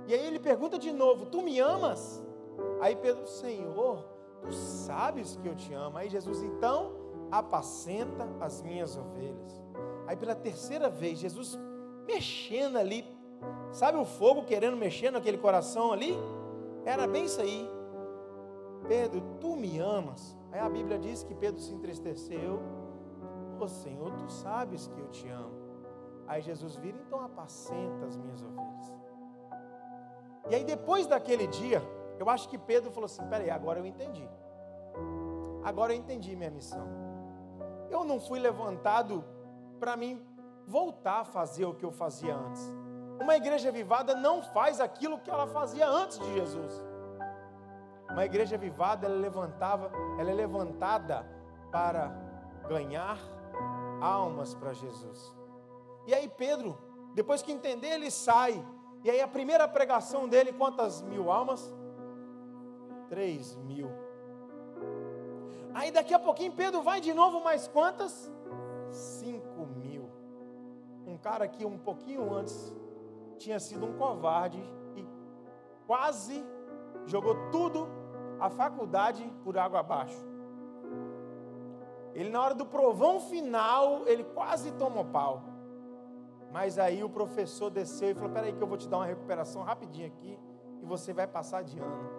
E 0.07 0.13
aí 0.13 0.25
ele 0.25 0.39
pergunta 0.39 0.77
de 0.77 0.91
novo: 0.91 1.27
Tu 1.27 1.41
me 1.41 1.59
amas? 1.59 2.23
Aí 2.81 2.95
Pedro, 2.95 3.27
Senhor, 3.27 4.03
tu 4.41 4.51
sabes 4.51 5.35
que 5.35 5.47
eu 5.47 5.55
te 5.55 5.73
amo. 5.73 5.97
Aí 5.97 6.09
Jesus, 6.09 6.41
então, 6.41 6.93
apacenta 7.31 8.27
as 8.41 8.61
minhas 8.61 8.97
ovelhas. 8.97 9.63
Aí 10.07 10.15
pela 10.15 10.35
terceira 10.35 10.89
vez, 10.89 11.19
Jesus 11.19 11.57
mexendo 12.07 12.77
ali, 12.77 13.05
sabe 13.71 13.97
o 13.97 14.05
fogo 14.05 14.45
querendo 14.45 14.77
mexer 14.77 15.11
naquele 15.11 15.37
coração 15.37 15.91
ali? 15.91 16.15
Era 16.83 17.07
bem 17.07 17.25
isso 17.25 17.41
aí. 17.41 17.69
Pedro, 18.87 19.21
tu 19.39 19.55
me 19.55 19.79
amas? 19.79 20.37
Aí 20.51 20.59
a 20.59 20.69
Bíblia 20.69 20.97
diz 20.99 21.23
que 21.23 21.33
Pedro 21.33 21.59
se 21.59 21.73
entristeceu. 21.73 22.59
Ô 23.59 23.63
oh, 23.63 23.67
Senhor, 23.67 24.11
tu 24.11 24.29
sabes 24.29 24.87
que 24.87 24.99
eu 24.99 25.07
te 25.07 25.27
amo. 25.29 25.65
Aí 26.27 26.41
Jesus 26.41 26.75
vira, 26.75 26.97
então 26.97 27.23
apacenta 27.23 28.05
as 28.05 28.17
minhas 28.17 28.41
ovelhas. 28.41 28.93
E 30.49 30.55
aí 30.55 30.63
depois 30.63 31.07
daquele 31.07 31.47
dia, 31.47 31.81
eu 32.19 32.29
acho 32.29 32.49
que 32.49 32.57
Pedro 32.57 32.91
falou 32.91 33.05
assim: 33.05 33.25
peraí, 33.27 33.49
agora 33.49 33.79
eu 33.79 33.85
entendi. 33.85 34.27
Agora 35.63 35.93
eu 35.93 35.97
entendi 35.97 36.35
minha 36.35 36.51
missão. 36.51 36.87
Eu 37.89 38.03
não 38.03 38.19
fui 38.19 38.39
levantado 38.39 39.23
para 39.79 39.95
mim 39.95 40.23
voltar 40.67 41.21
a 41.21 41.25
fazer 41.25 41.65
o 41.65 41.73
que 41.73 41.85
eu 41.85 41.91
fazia 41.91 42.35
antes. 42.35 42.73
Uma 43.19 43.35
igreja 43.35 43.71
vivada 43.71 44.15
não 44.15 44.41
faz 44.41 44.79
aquilo 44.79 45.19
que 45.19 45.29
ela 45.29 45.47
fazia 45.47 45.87
antes 45.87 46.19
de 46.19 46.33
Jesus. 46.33 46.83
Uma 48.09 48.25
igreja 48.25 48.57
vivada, 48.57 49.07
ela 49.07 49.15
levantava, 49.15 49.91
ela 50.19 50.29
é 50.29 50.33
levantada 50.33 51.25
para 51.71 52.11
ganhar 52.67 53.17
almas 54.01 54.53
para 54.53 54.73
Jesus. 54.73 55.33
E 56.07 56.13
aí 56.13 56.27
Pedro, 56.27 56.77
depois 57.13 57.41
que 57.41 57.51
entender, 57.51 57.89
ele 57.89 58.11
sai. 58.11 58.63
E 59.03 59.09
aí 59.09 59.21
a 59.21 59.27
primeira 59.27 59.67
pregação 59.67 60.27
dele, 60.27 60.51
quantas 60.51 61.01
mil 61.01 61.31
almas? 61.31 61.73
Três 63.09 63.55
mil. 63.57 63.89
Aí 65.73 65.91
daqui 65.91 66.13
a 66.13 66.19
pouquinho 66.19 66.53
Pedro 66.53 66.81
vai 66.81 67.01
de 67.01 67.13
novo, 67.13 67.43
mais 67.43 67.67
quantas? 67.67 68.31
Cinco 68.89 69.65
mil. 69.65 70.09
Um 71.05 71.17
cara 71.17 71.47
que 71.47 71.65
um 71.65 71.77
pouquinho 71.77 72.33
antes 72.33 72.73
tinha 73.37 73.59
sido 73.59 73.85
um 73.85 73.97
covarde 73.97 74.61
e 74.95 75.05
quase 75.85 76.43
jogou 77.05 77.35
tudo 77.51 77.87
a 78.39 78.49
faculdade 78.49 79.23
por 79.43 79.57
água 79.57 79.81
abaixo. 79.81 80.34
Ele 82.15 82.29
na 82.29 82.41
hora 82.41 82.55
do 82.55 82.65
provão 82.65 83.19
final, 83.19 84.07
ele 84.07 84.23
quase 84.23 84.71
tomou 84.71 85.03
pau. 85.03 85.43
Mas 86.51 86.79
aí 86.79 87.03
o 87.03 87.09
professor 87.09 87.69
desceu 87.69 88.11
e 88.11 88.13
falou: 88.15 88.31
"Peraí 88.31 88.53
que 88.53 88.63
eu 88.63 88.67
vou 88.67 88.77
te 88.77 88.87
dar 88.87 88.97
uma 88.97 89.05
recuperação 89.05 89.61
rapidinho 89.61 90.07
aqui 90.07 90.39
e 90.81 90.85
você 90.85 91.11
vai 91.11 91.27
passar 91.27 91.61
de 91.61 91.77
ano". 91.77 92.09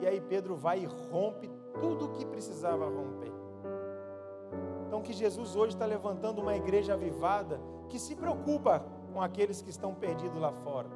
E 0.00 0.06
aí 0.06 0.20
Pedro 0.20 0.56
vai 0.56 0.80
e 0.80 0.86
rompe 0.86 1.50
tudo 1.78 2.06
o 2.06 2.12
que 2.12 2.24
precisava 2.24 2.86
romper. 2.86 3.32
Então 4.86 5.02
que 5.02 5.12
Jesus 5.12 5.54
hoje 5.54 5.74
está 5.74 5.84
levantando 5.84 6.40
uma 6.40 6.56
igreja 6.56 6.94
avivada 6.94 7.60
que 7.90 7.98
se 7.98 8.16
preocupa 8.16 8.84
com 9.12 9.20
aqueles 9.20 9.60
que 9.60 9.68
estão 9.68 9.94
perdidos 9.94 10.40
lá 10.40 10.52
fora, 10.52 10.88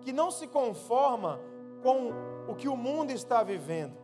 que 0.00 0.12
não 0.12 0.30
se 0.30 0.46
conforma 0.46 1.38
com 1.82 2.12
o 2.48 2.54
que 2.54 2.68
o 2.68 2.76
mundo 2.76 3.10
está 3.10 3.42
vivendo. 3.42 3.96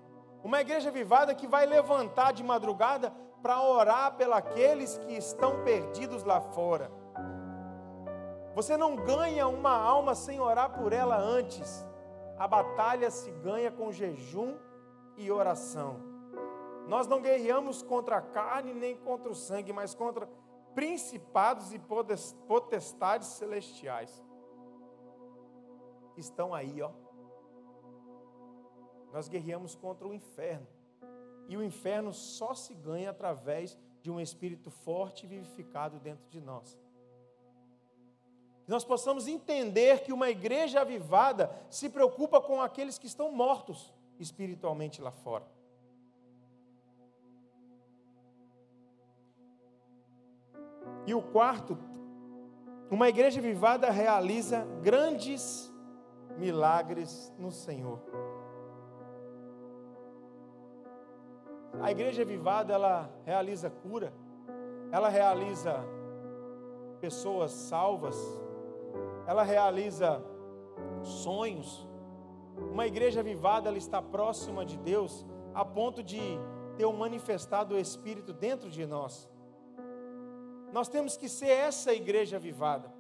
Uma 0.43 0.61
igreja 0.61 0.90
avivada 0.90 1.35
que 1.35 1.47
vai 1.47 1.64
levantar 1.64 2.33
de 2.33 2.43
madrugada 2.43 3.12
para 3.42 3.62
orar 3.62 4.16
pelos 4.16 4.98
que 4.98 5.14
estão 5.14 5.62
perdidos 5.64 6.24
lá 6.24 6.40
fora. 6.40 6.90
Você 8.55 8.76
não 8.76 8.96
ganha 8.96 9.46
uma 9.46 9.76
alma 9.76 10.14
sem 10.14 10.40
orar 10.40 10.79
por 10.79 10.92
ela 10.92 11.16
antes. 11.16 11.87
A 12.38 12.48
batalha 12.48 13.11
se 13.11 13.31
ganha 13.31 13.70
com 13.70 13.92
jejum 13.92 14.57
e 15.16 15.31
oração. 15.31 16.00
Nós 16.88 17.07
não 17.07 17.20
guerreamos 17.20 17.83
contra 17.83 18.16
a 18.16 18.22
carne 18.22 18.74
nem 18.74 18.96
contra 18.96 19.31
o 19.31 19.35
sangue, 19.35 19.72
mas 19.72 19.94
contra 19.94 20.29
principados 20.74 21.72
e 21.72 21.79
potestades 22.48 23.29
celestiais. 23.29 24.24
Estão 26.16 26.53
aí, 26.53 26.83
ó. 26.83 26.90
Nós 29.12 29.29
guerreamos 29.29 29.74
contra 29.74 30.07
o 30.07 30.14
inferno. 30.14 30.66
E 31.50 31.56
o 31.56 31.64
inferno 31.64 32.12
só 32.12 32.54
se 32.54 32.72
ganha 32.72 33.10
através 33.10 33.76
de 34.00 34.08
um 34.08 34.20
espírito 34.20 34.70
forte 34.70 35.26
e 35.26 35.28
vivificado 35.28 35.98
dentro 35.98 36.24
de 36.30 36.40
nós. 36.40 36.78
Que 38.64 38.70
nós 38.70 38.84
possamos 38.84 39.26
entender 39.26 40.04
que 40.04 40.12
uma 40.12 40.30
igreja 40.30 40.82
avivada 40.82 41.50
se 41.68 41.88
preocupa 41.88 42.40
com 42.40 42.62
aqueles 42.62 42.98
que 42.98 43.08
estão 43.08 43.32
mortos 43.32 43.92
espiritualmente 44.16 45.02
lá 45.02 45.10
fora. 45.10 45.44
E 51.04 51.12
o 51.12 51.20
quarto, 51.20 51.76
uma 52.88 53.08
igreja 53.08 53.40
vivada 53.40 53.90
realiza 53.90 54.64
grandes 54.82 55.68
milagres 56.38 57.34
no 57.36 57.50
Senhor. 57.50 58.00
A 61.83 61.90
igreja 61.90 62.25
vivada, 62.25 62.75
ela 62.75 63.11
realiza 63.25 63.71
cura, 63.71 64.12
ela 64.93 65.09
realiza 65.09 65.83
pessoas 67.01 67.53
salvas, 67.53 68.16
ela 69.27 69.43
realiza 69.43 70.23
sonhos. 71.03 71.88
Uma 72.71 72.87
igreja 72.87 73.23
vivada, 73.23 73.69
ela 73.69 73.79
está 73.79 74.03
próxima 74.03 74.64
de 74.64 74.77
Deus 74.77 75.25
a 75.55 75.64
ponto 75.64 76.03
de 76.03 76.21
ter 76.77 76.85
um 76.85 76.93
manifestado 76.93 77.75
o 77.75 77.79
Espírito 77.79 78.33
dentro 78.33 78.69
de 78.69 78.87
nós. 78.87 79.29
Nós 80.73 80.88
temos 80.88 81.16
que 81.16 81.29
ser 81.29 81.49
essa 81.49 81.95
igreja 81.95 82.37
avivada. 82.37 82.93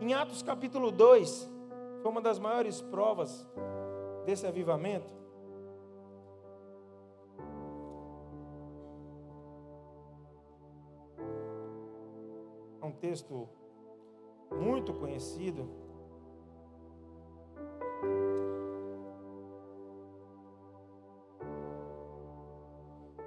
Em 0.00 0.12
Atos 0.12 0.42
capítulo 0.42 0.90
2, 0.90 1.50
foi 2.02 2.10
uma 2.10 2.20
das 2.20 2.38
maiores 2.40 2.82
provas 2.82 3.48
desse 4.26 4.44
avivamento. 4.44 5.23
Texto 13.04 13.46
muito 14.50 14.94
conhecido. 14.94 15.68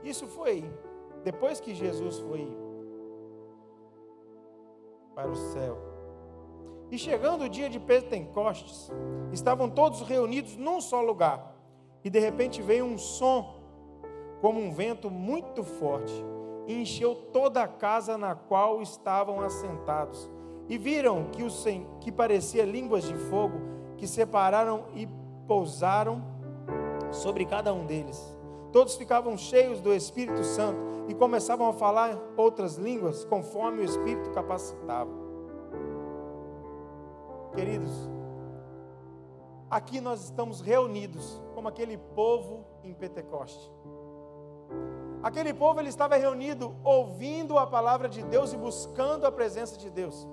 Isso 0.03 0.25
foi 0.25 0.65
depois 1.23 1.59
que 1.59 1.75
Jesus 1.75 2.17
foi 2.19 2.47
para 5.13 5.29
o 5.29 5.35
céu. 5.35 5.77
E 6.89 6.97
chegando 6.97 7.43
o 7.43 7.49
dia 7.49 7.69
de 7.69 7.79
Pentecostes, 7.79 8.89
estavam 9.31 9.69
todos 9.69 10.01
reunidos 10.01 10.55
num 10.55 10.81
só 10.81 11.01
lugar. 11.01 11.55
E 12.03 12.09
de 12.09 12.19
repente 12.19 12.63
veio 12.63 12.85
um 12.85 12.97
som, 12.97 13.61
como 14.41 14.59
um 14.59 14.71
vento 14.71 15.11
muito 15.11 15.63
forte, 15.63 16.13
e 16.67 16.81
encheu 16.81 17.15
toda 17.15 17.63
a 17.63 17.67
casa 17.67 18.17
na 18.17 18.35
qual 18.35 18.81
estavam 18.81 19.39
assentados. 19.39 20.29
E 20.67 20.77
viram 20.77 21.29
que, 21.31 21.41
o, 21.41 21.47
que 22.01 22.11
parecia 22.11 22.65
línguas 22.65 23.05
de 23.05 23.15
fogo, 23.15 23.57
que 23.95 24.05
separaram 24.05 24.85
e 24.93 25.07
pousaram 25.47 26.21
sobre 27.09 27.45
cada 27.45 27.73
um 27.73 27.85
deles. 27.85 28.35
Todos 28.73 28.97
ficavam 28.97 29.37
cheios 29.37 29.79
do 29.79 29.93
Espírito 29.93 30.43
Santo 30.43 30.85
e 31.07 31.13
começavam 31.13 31.69
a 31.69 31.73
falar 31.73 32.19
outras 32.35 32.75
línguas 32.75 33.23
conforme 33.23 33.81
o 33.81 33.85
Espírito 33.85 34.29
capacitava. 34.31 35.09
Queridos, 37.55 37.93
aqui 39.69 40.01
nós 40.01 40.25
estamos 40.25 40.59
reunidos 40.59 41.41
como 41.55 41.69
aquele 41.69 41.97
povo 41.97 42.65
em 42.83 42.93
Pentecoste. 42.93 43.71
Aquele 45.23 45.53
povo 45.53 45.79
ele 45.79 45.89
estava 45.89 46.15
reunido 46.15 46.75
ouvindo 46.83 47.57
a 47.57 47.65
palavra 47.65 48.07
de 48.07 48.23
Deus 48.23 48.53
e 48.53 48.57
buscando 48.57 49.25
a 49.25 49.31
presença 49.31 49.77
de 49.77 49.89
Deus. 49.89 50.27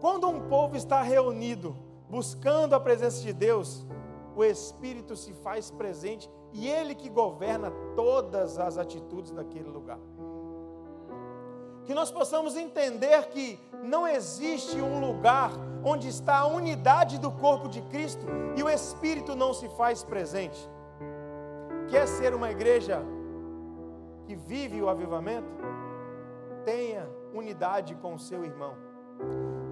Quando 0.00 0.28
um 0.28 0.40
povo 0.48 0.76
está 0.76 1.00
reunido 1.02 1.74
buscando 2.08 2.74
a 2.74 2.80
presença 2.80 3.22
de 3.22 3.32
Deus, 3.32 3.84
o 4.36 4.44
Espírito 4.44 5.16
se 5.16 5.32
faz 5.32 5.70
presente 5.70 6.30
e 6.52 6.68
Ele 6.68 6.94
que 6.94 7.08
governa 7.08 7.72
todas 7.94 8.58
as 8.58 8.76
atitudes 8.76 9.32
daquele 9.32 9.68
lugar. 9.68 9.98
Que 11.86 11.94
nós 11.94 12.10
possamos 12.10 12.56
entender 12.56 13.28
que 13.28 13.58
não 13.82 14.06
existe 14.06 14.80
um 14.80 15.00
lugar 15.00 15.52
onde 15.84 16.08
está 16.08 16.38
a 16.38 16.46
unidade 16.46 17.18
do 17.18 17.30
corpo 17.30 17.68
de 17.68 17.80
Cristo 17.82 18.26
e 18.56 18.62
o 18.62 18.68
Espírito 18.68 19.34
não 19.34 19.54
se 19.54 19.68
faz 19.70 20.02
presente. 20.02 20.58
Quer 21.88 22.06
ser 22.06 22.34
uma 22.34 22.50
igreja 22.50 23.02
que 24.26 24.34
vive 24.34 24.82
o 24.82 24.88
avivamento? 24.88 25.56
tenha 26.66 27.08
unidade 27.32 27.94
com 27.94 28.14
o 28.14 28.18
seu 28.18 28.44
irmão. 28.44 28.74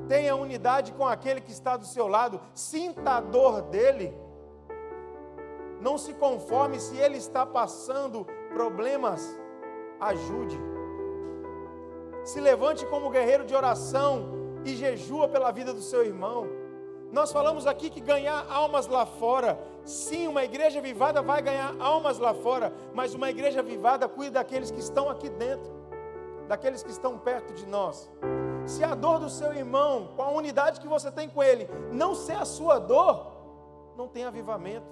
Tenha 0.09 0.37
unidade 0.37 0.93
com 0.93 1.05
aquele 1.05 1.41
que 1.41 1.51
está 1.51 1.77
do 1.77 1.85
seu 1.85 2.07
lado. 2.07 2.41
Sinta 2.55 3.17
a 3.17 3.21
dor 3.21 3.63
dele. 3.63 4.17
Não 5.81 5.99
se 5.99 6.15
conforme 6.15 6.79
se 6.79 6.97
ele 6.97 7.17
está 7.17 7.45
passando 7.45 8.25
problemas. 8.53 9.21
Ajude. 10.01 10.59
Se 12.23 12.41
levante 12.41 12.87
como 12.87 13.11
guerreiro 13.11 13.45
de 13.45 13.55
oração 13.55 14.31
e 14.65 14.77
jejua 14.77 15.29
pela 15.29 15.51
vida 15.51 15.75
do 15.75 15.83
seu 15.83 16.05
irmão. 16.05 16.47
Nós 17.11 17.33
falamos 17.33 17.67
aqui 17.67 17.91
que 17.91 18.01
ganhar 18.01 18.47
almas 18.51 18.87
lá 18.87 19.05
fora, 19.05 19.59
sim, 19.85 20.27
uma 20.27 20.45
igreja 20.45 20.81
vivada 20.81 21.23
vai 21.23 21.43
ganhar 21.43 21.75
almas 21.81 22.19
lá 22.19 22.35
fora, 22.35 22.73
mas 22.93 23.15
uma 23.15 23.31
igreja 23.31 23.63
vivada 23.63 24.09
cuida 24.09 24.33
daqueles 24.33 24.71
que 24.71 24.81
estão 24.81 25.09
aqui 25.09 25.29
dentro, 25.29 25.71
daqueles 26.49 26.83
que 26.83 26.91
estão 26.91 27.19
perto 27.19 27.53
de 27.53 27.67
nós. 27.67 28.11
Se 28.67 28.83
a 28.83 28.95
dor 28.95 29.19
do 29.19 29.29
seu 29.29 29.53
irmão, 29.53 30.13
com 30.17 30.23
a 30.23 30.31
unidade 30.31 30.81
que 30.81 30.89
você 30.89 31.11
tem 31.11 31.29
com 31.29 31.43
ele, 31.43 31.69
não 31.93 32.15
ser 32.15 32.37
a 32.37 32.45
sua 32.45 32.79
dor, 32.79 33.33
não 33.97 34.09
tem 34.09 34.25
avivamento. 34.25 34.87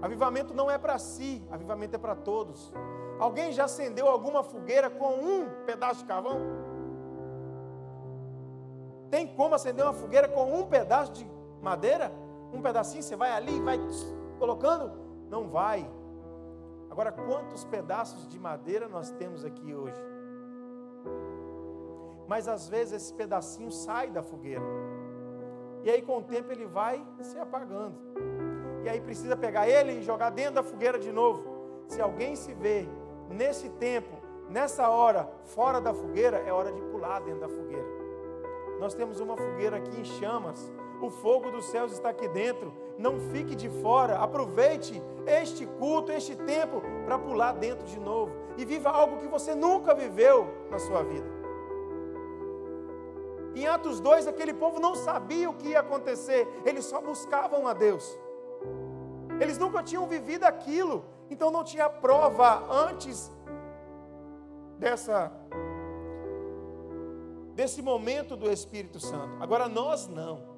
Avivamento 0.00 0.54
não 0.54 0.70
é 0.70 0.78
para 0.78 0.98
si, 0.98 1.46
avivamento 1.50 1.96
é 1.96 1.98
para 1.98 2.14
todos. 2.14 2.72
Alguém 3.18 3.52
já 3.52 3.64
acendeu 3.64 4.08
alguma 4.08 4.42
fogueira 4.42 4.90
com 4.90 5.14
um 5.14 5.48
pedaço 5.64 6.00
de 6.00 6.06
carvão? 6.06 6.40
Tem 9.10 9.26
como 9.26 9.54
acender 9.54 9.84
uma 9.84 9.94
fogueira 9.94 10.28
com 10.28 10.52
um 10.52 10.66
pedaço 10.66 11.12
de 11.12 11.26
madeira? 11.62 12.12
Um 12.52 12.62
pedacinho, 12.62 13.02
você 13.02 13.16
vai 13.16 13.32
ali 13.32 13.60
vai 13.60 13.78
colocando? 14.38 14.92
Não 15.28 15.48
vai. 15.48 15.88
Agora, 16.90 17.12
quantos 17.12 17.64
pedaços 17.64 18.26
de 18.28 18.38
madeira 18.38 18.88
nós 18.88 19.10
temos 19.10 19.44
aqui 19.44 19.74
hoje? 19.74 20.00
Mas 22.26 22.48
às 22.48 22.68
vezes 22.68 22.94
esse 22.94 23.14
pedacinho 23.14 23.70
sai 23.70 24.10
da 24.10 24.22
fogueira. 24.22 24.64
E 25.84 25.90
aí 25.90 26.02
com 26.02 26.18
o 26.18 26.22
tempo 26.22 26.50
ele 26.50 26.66
vai 26.66 27.04
se 27.20 27.38
apagando. 27.38 27.94
E 28.84 28.88
aí 28.88 29.00
precisa 29.00 29.36
pegar 29.36 29.68
ele 29.68 29.92
e 29.92 30.02
jogar 30.02 30.30
dentro 30.30 30.54
da 30.54 30.62
fogueira 30.62 30.98
de 30.98 31.12
novo. 31.12 31.44
Se 31.86 32.00
alguém 32.00 32.34
se 32.34 32.52
vê 32.54 32.88
nesse 33.28 33.68
tempo, 33.70 34.16
nessa 34.48 34.88
hora, 34.88 35.28
fora 35.44 35.80
da 35.80 35.92
fogueira, 35.94 36.38
é 36.38 36.52
hora 36.52 36.72
de 36.72 36.80
pular 36.82 37.20
dentro 37.20 37.40
da 37.40 37.48
fogueira. 37.48 37.86
Nós 38.80 38.94
temos 38.94 39.20
uma 39.20 39.36
fogueira 39.36 39.76
aqui 39.76 40.00
em 40.00 40.04
chamas. 40.04 40.72
O 41.00 41.10
fogo 41.10 41.50
dos 41.50 41.66
céus 41.66 41.92
está 41.92 42.10
aqui 42.10 42.28
dentro. 42.28 42.72
Não 42.98 43.20
fique 43.32 43.54
de 43.54 43.68
fora. 43.68 44.18
Aproveite 44.18 45.02
este 45.26 45.66
culto, 45.66 46.12
este 46.12 46.34
tempo, 46.36 46.82
para 47.04 47.18
pular 47.18 47.52
dentro 47.52 47.86
de 47.86 47.98
novo. 47.98 48.32
E 48.56 48.64
viva 48.64 48.90
algo 48.90 49.18
que 49.18 49.28
você 49.28 49.54
nunca 49.54 49.94
viveu 49.94 50.46
na 50.70 50.78
sua 50.78 51.02
vida. 51.02 51.36
Em 53.56 53.66
Atos 53.66 54.00
2, 54.00 54.26
aquele 54.26 54.52
povo 54.52 54.78
não 54.78 54.94
sabia 54.94 55.48
o 55.48 55.54
que 55.54 55.68
ia 55.68 55.80
acontecer, 55.80 56.46
eles 56.62 56.84
só 56.84 57.00
buscavam 57.00 57.66
a 57.66 57.72
Deus. 57.72 58.18
Eles 59.40 59.56
nunca 59.56 59.82
tinham 59.82 60.06
vivido 60.06 60.44
aquilo, 60.44 61.02
então 61.30 61.50
não 61.50 61.64
tinha 61.64 61.88
prova 61.88 62.66
antes 62.70 63.32
dessa 64.78 65.32
desse 67.54 67.80
momento 67.80 68.36
do 68.36 68.52
Espírito 68.52 69.00
Santo. 69.00 69.42
Agora 69.42 69.66
nós 69.66 70.06
não. 70.06 70.55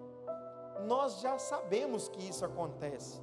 Nós 0.87 1.21
já 1.21 1.38
sabemos 1.38 2.09
que 2.09 2.29
isso 2.29 2.45
acontece. 2.45 3.21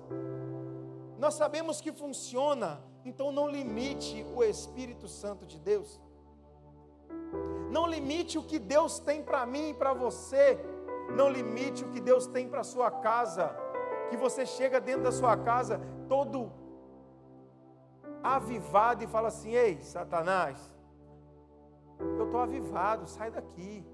Nós 1.18 1.36
sabemos 1.36 1.80
que 1.80 1.92
funciona, 1.92 2.82
então 3.04 3.32
não 3.32 3.48
limite 3.48 4.26
o 4.36 4.44
Espírito 4.44 5.08
Santo 5.08 5.46
de 5.46 5.60
Deus. 5.60 6.02
Não 7.72 7.88
limite 7.88 8.38
o 8.38 8.44
que 8.44 8.60
Deus 8.60 9.00
tem 9.00 9.24
para 9.24 9.46
mim 9.46 9.70
e 9.70 9.74
para 9.74 9.94
você. 9.94 10.60
Não 11.16 11.30
limite 11.30 11.84
o 11.84 11.90
que 11.90 12.00
Deus 12.00 12.28
tem 12.28 12.48
para 12.48 12.64
sua 12.64 12.92
casa. 12.92 13.56
Que 14.10 14.18
você 14.18 14.46
chega 14.46 14.80
dentro 14.80 15.04
da 15.04 15.12
sua 15.12 15.36
casa 15.38 15.80
todo 16.08 16.52
avivado 18.24 19.04
e 19.04 19.08
fala 19.08 19.30
assim: 19.30 19.54
"Ei, 19.54 19.82
Satanás, 19.82 20.58
eu 22.00 22.26
estou 22.26 22.40
avivado, 22.40 23.08
sai 23.08 23.32
daqui. 23.32 23.86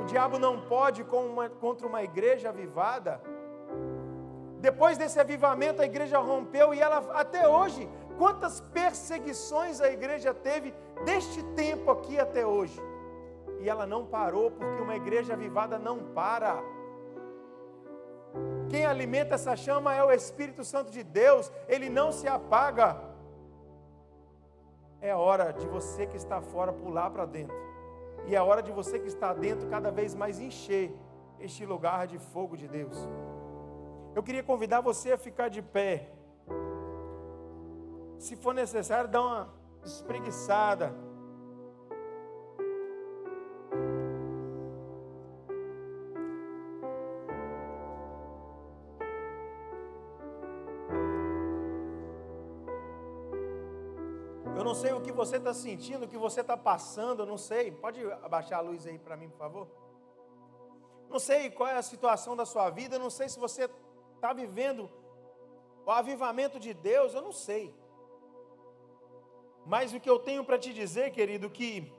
O 0.00 0.04
diabo 0.04 0.38
não 0.38 0.60
pode 0.60 1.02
uma, 1.02 1.48
contra 1.48 1.86
uma 1.86 2.02
igreja 2.02 2.48
avivada. 2.48 3.20
Depois 4.60 4.96
desse 4.96 5.18
avivamento, 5.20 5.82
a 5.82 5.84
igreja 5.84 6.18
rompeu 6.18 6.72
e 6.72 6.80
ela, 6.80 6.98
até 7.14 7.46
hoje, 7.46 7.88
quantas 8.16 8.60
perseguições 8.60 9.80
a 9.80 9.90
igreja 9.90 10.32
teve 10.32 10.72
deste 11.04 11.42
tempo 11.54 11.90
aqui 11.90 12.18
até 12.18 12.46
hoje. 12.46 12.80
E 13.60 13.68
ela 13.68 13.86
não 13.86 14.06
parou, 14.06 14.50
porque 14.50 14.82
uma 14.82 14.96
igreja 14.96 15.34
avivada 15.34 15.78
não 15.78 15.98
para. 16.12 16.62
Quem 18.68 18.86
alimenta 18.86 19.34
essa 19.34 19.54
chama 19.56 19.94
é 19.94 20.02
o 20.02 20.10
Espírito 20.10 20.64
Santo 20.64 20.90
de 20.90 21.02
Deus, 21.02 21.52
ele 21.68 21.90
não 21.90 22.10
se 22.10 22.26
apaga 22.26 23.12
é 25.02 25.12
hora 25.16 25.52
de 25.52 25.66
você 25.66 26.06
que 26.06 26.16
está 26.16 26.40
fora 26.40 26.72
pular 26.72 27.10
para 27.10 27.26
dentro. 27.26 27.54
E 28.26 28.34
é 28.34 28.40
hora 28.40 28.62
de 28.62 28.72
você 28.72 28.98
que 28.98 29.08
está 29.08 29.32
dentro 29.32 29.68
cada 29.68 29.90
vez 29.90 30.14
mais 30.14 30.38
encher 30.38 30.94
este 31.40 31.66
lugar 31.66 32.06
de 32.06 32.18
fogo 32.18 32.56
de 32.56 32.68
Deus. 32.68 32.96
Eu 34.14 34.22
queria 34.22 34.42
convidar 34.42 34.80
você 34.80 35.12
a 35.12 35.18
ficar 35.18 35.48
de 35.48 35.60
pé. 35.60 36.10
Se 38.18 38.36
for 38.36 38.54
necessário, 38.54 39.08
dar 39.08 39.22
uma 39.22 39.48
espreguiçada. 39.84 40.94
Sei 54.74 54.92
o 54.92 55.00
que 55.00 55.12
você 55.12 55.36
está 55.36 55.52
sentindo, 55.52 56.04
o 56.04 56.08
que 56.08 56.16
você 56.16 56.40
está 56.40 56.56
passando, 56.56 57.26
não 57.26 57.38
sei. 57.38 57.70
Pode 57.72 58.00
abaixar 58.12 58.58
a 58.60 58.62
luz 58.62 58.86
aí 58.86 58.98
para 58.98 59.16
mim, 59.16 59.28
por 59.28 59.38
favor? 59.38 59.68
Não 61.08 61.18
sei 61.18 61.50
qual 61.50 61.68
é 61.68 61.76
a 61.76 61.82
situação 61.82 62.34
da 62.34 62.46
sua 62.46 62.70
vida, 62.70 62.98
não 62.98 63.10
sei 63.10 63.28
se 63.28 63.38
você 63.38 63.68
está 64.14 64.32
vivendo 64.32 64.90
o 65.84 65.90
avivamento 65.90 66.58
de 66.58 66.72
Deus, 66.72 67.12
eu 67.14 67.22
não 67.22 67.32
sei. 67.32 67.74
Mas 69.66 69.92
o 69.92 70.00
que 70.00 70.08
eu 70.08 70.18
tenho 70.18 70.44
para 70.44 70.58
te 70.58 70.72
dizer, 70.72 71.12
querido, 71.12 71.50
que 71.50 71.92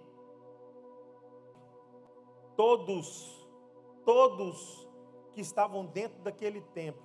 todos, 2.55 3.47
todos 4.03 4.89
que 5.31 5.41
estavam 5.41 5.85
dentro 5.85 6.21
daquele 6.21 6.61
templo 6.61 7.03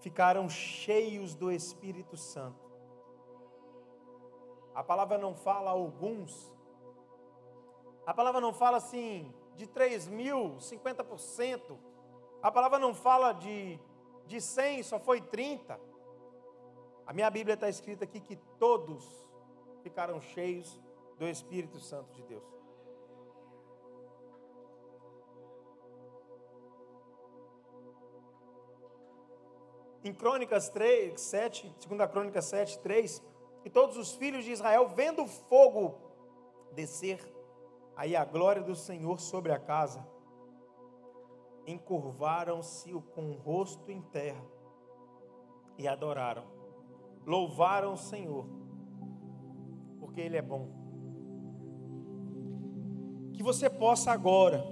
ficaram 0.00 0.48
cheios 0.48 1.34
do 1.34 1.50
Espírito 1.50 2.16
Santo. 2.16 2.65
A 4.76 4.84
palavra 4.84 5.16
não 5.16 5.34
fala 5.34 5.70
alguns. 5.70 6.52
A 8.04 8.12
palavra 8.12 8.42
não 8.42 8.52
fala 8.52 8.76
assim 8.76 9.34
de 9.54 9.66
3 9.66 10.06
mil, 10.06 10.58
50%. 10.58 11.78
A 12.42 12.52
palavra 12.52 12.78
não 12.78 12.94
fala 12.94 13.32
de, 13.32 13.80
de 14.26 14.38
100, 14.38 14.82
só 14.82 14.98
foi 15.00 15.22
30. 15.22 15.80
A 17.06 17.12
minha 17.14 17.30
Bíblia 17.30 17.54
está 17.54 17.70
escrita 17.70 18.04
aqui 18.04 18.20
que 18.20 18.36
todos 18.58 19.02
ficaram 19.82 20.20
cheios 20.20 20.78
do 21.18 21.26
Espírito 21.26 21.80
Santo 21.80 22.12
de 22.12 22.22
Deus. 22.24 22.44
Em 30.04 30.12
Crônicas 30.12 30.68
3, 30.68 31.18
7, 31.18 31.74
2 31.88 32.10
Crônicas 32.10 32.44
7, 32.44 32.78
3, 32.80 33.22
e 33.66 33.68
todos 33.68 33.96
os 33.96 34.14
filhos 34.14 34.44
de 34.44 34.52
Israel, 34.52 34.88
vendo 34.94 35.24
o 35.24 35.26
fogo 35.26 35.96
descer, 36.72 37.18
aí 37.96 38.14
a 38.14 38.24
glória 38.24 38.62
do 38.62 38.76
Senhor 38.76 39.18
sobre 39.18 39.50
a 39.50 39.58
casa, 39.58 40.06
encurvaram-se 41.66 42.92
com 43.12 43.32
o 43.32 43.34
rosto 43.34 43.90
em 43.90 44.00
terra 44.00 44.40
e 45.76 45.88
adoraram, 45.88 46.44
louvaram 47.26 47.94
o 47.94 47.96
Senhor, 47.96 48.46
porque 49.98 50.20
Ele 50.20 50.36
é 50.36 50.42
bom. 50.42 50.70
Que 53.32 53.42
você 53.42 53.68
possa 53.68 54.12
agora 54.12 54.64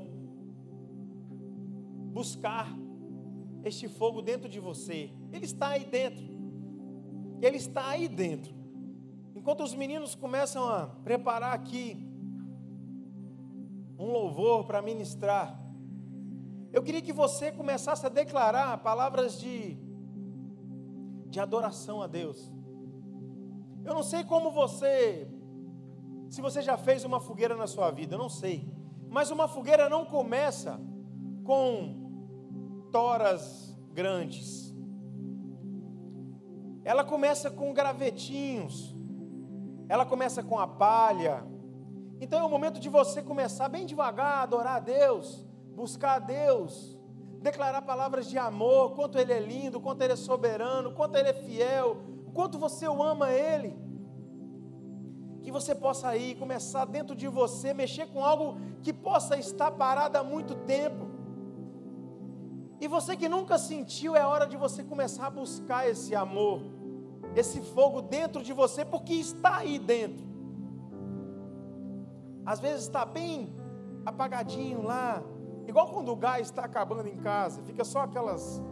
buscar 2.12 2.68
este 3.64 3.88
fogo 3.88 4.22
dentro 4.22 4.48
de 4.48 4.60
você, 4.60 5.10
ele 5.32 5.46
está 5.46 5.70
aí 5.70 5.84
dentro, 5.84 6.24
ele 7.42 7.56
está 7.56 7.88
aí 7.88 8.06
dentro. 8.06 8.62
Enquanto 9.44 9.62
os 9.62 9.74
meninos 9.74 10.14
começam 10.14 10.66
a 10.66 10.86
preparar 10.86 11.52
aqui 11.52 12.02
um 13.98 14.10
louvor 14.10 14.64
para 14.64 14.80
ministrar, 14.80 15.62
eu 16.72 16.82
queria 16.82 17.02
que 17.02 17.12
você 17.12 17.52
começasse 17.52 18.06
a 18.06 18.08
declarar 18.08 18.78
palavras 18.78 19.38
de, 19.38 19.76
de 21.26 21.38
adoração 21.38 22.00
a 22.00 22.06
Deus. 22.06 22.50
Eu 23.84 23.92
não 23.92 24.02
sei 24.02 24.24
como 24.24 24.50
você 24.50 25.30
se 26.30 26.40
você 26.40 26.62
já 26.62 26.78
fez 26.78 27.04
uma 27.04 27.20
fogueira 27.20 27.54
na 27.54 27.66
sua 27.66 27.90
vida, 27.90 28.14
eu 28.14 28.18
não 28.18 28.30
sei. 28.30 28.66
Mas 29.10 29.30
uma 29.30 29.46
fogueira 29.46 29.90
não 29.90 30.06
começa 30.06 30.80
com 31.44 32.88
toras 32.90 33.76
grandes. 33.92 34.74
Ela 36.82 37.04
começa 37.04 37.50
com 37.50 37.74
gravetinhos. 37.74 38.93
Ela 39.88 40.06
começa 40.06 40.42
com 40.42 40.58
a 40.58 40.66
palha. 40.66 41.44
Então 42.20 42.40
é 42.40 42.44
o 42.44 42.48
momento 42.48 42.80
de 42.80 42.88
você 42.88 43.22
começar 43.22 43.68
bem 43.68 43.84
devagar 43.86 44.38
adorar 44.38 44.76
a 44.76 44.80
Deus, 44.80 45.44
buscar 45.74 46.14
a 46.14 46.18
Deus, 46.18 46.98
declarar 47.42 47.82
palavras 47.82 48.26
de 48.26 48.38
amor, 48.38 48.94
quanto 48.94 49.18
Ele 49.18 49.32
é 49.32 49.40
lindo, 49.40 49.80
quanto 49.80 50.02
Ele 50.02 50.14
é 50.14 50.16
soberano, 50.16 50.92
quanto 50.92 51.16
Ele 51.16 51.28
é 51.28 51.34
fiel, 51.34 51.98
quanto 52.32 52.58
você 52.58 52.88
o 52.88 53.02
ama 53.02 53.30
Ele. 53.30 53.76
Que 55.42 55.50
você 55.50 55.74
possa 55.74 56.16
ir, 56.16 56.36
começar 56.36 56.86
dentro 56.86 57.14
de 57.14 57.28
você, 57.28 57.74
mexer 57.74 58.06
com 58.06 58.24
algo 58.24 58.58
que 58.82 58.92
possa 58.92 59.36
estar 59.36 59.70
parado 59.72 60.16
há 60.16 60.24
muito 60.24 60.54
tempo. 60.54 61.04
E 62.80 62.88
você 62.88 63.16
que 63.16 63.28
nunca 63.28 63.58
sentiu, 63.58 64.16
é 64.16 64.24
hora 64.24 64.46
de 64.46 64.56
você 64.56 64.82
começar 64.82 65.26
a 65.26 65.30
buscar 65.30 65.88
esse 65.88 66.14
amor, 66.14 66.62
esse 67.34 67.60
fogo 67.60 68.00
dentro 68.00 68.42
de 68.42 68.52
você, 68.52 68.84
porque 68.84 69.14
está 69.14 69.58
aí 69.58 69.78
dentro. 69.78 70.24
Às 72.46 72.60
vezes 72.60 72.82
está 72.82 73.04
bem 73.04 73.52
apagadinho 74.04 74.82
lá, 74.82 75.22
igual 75.66 75.90
quando 75.90 76.12
o 76.12 76.16
gás 76.16 76.46
está 76.48 76.64
acabando 76.64 77.08
em 77.08 77.16
casa, 77.16 77.62
fica 77.62 77.84
só 77.84 78.00
aquelas 78.00 78.62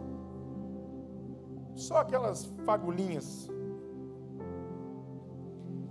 só 1.75 1.97
aquelas 1.97 2.45
fagulhinhas. 2.65 3.49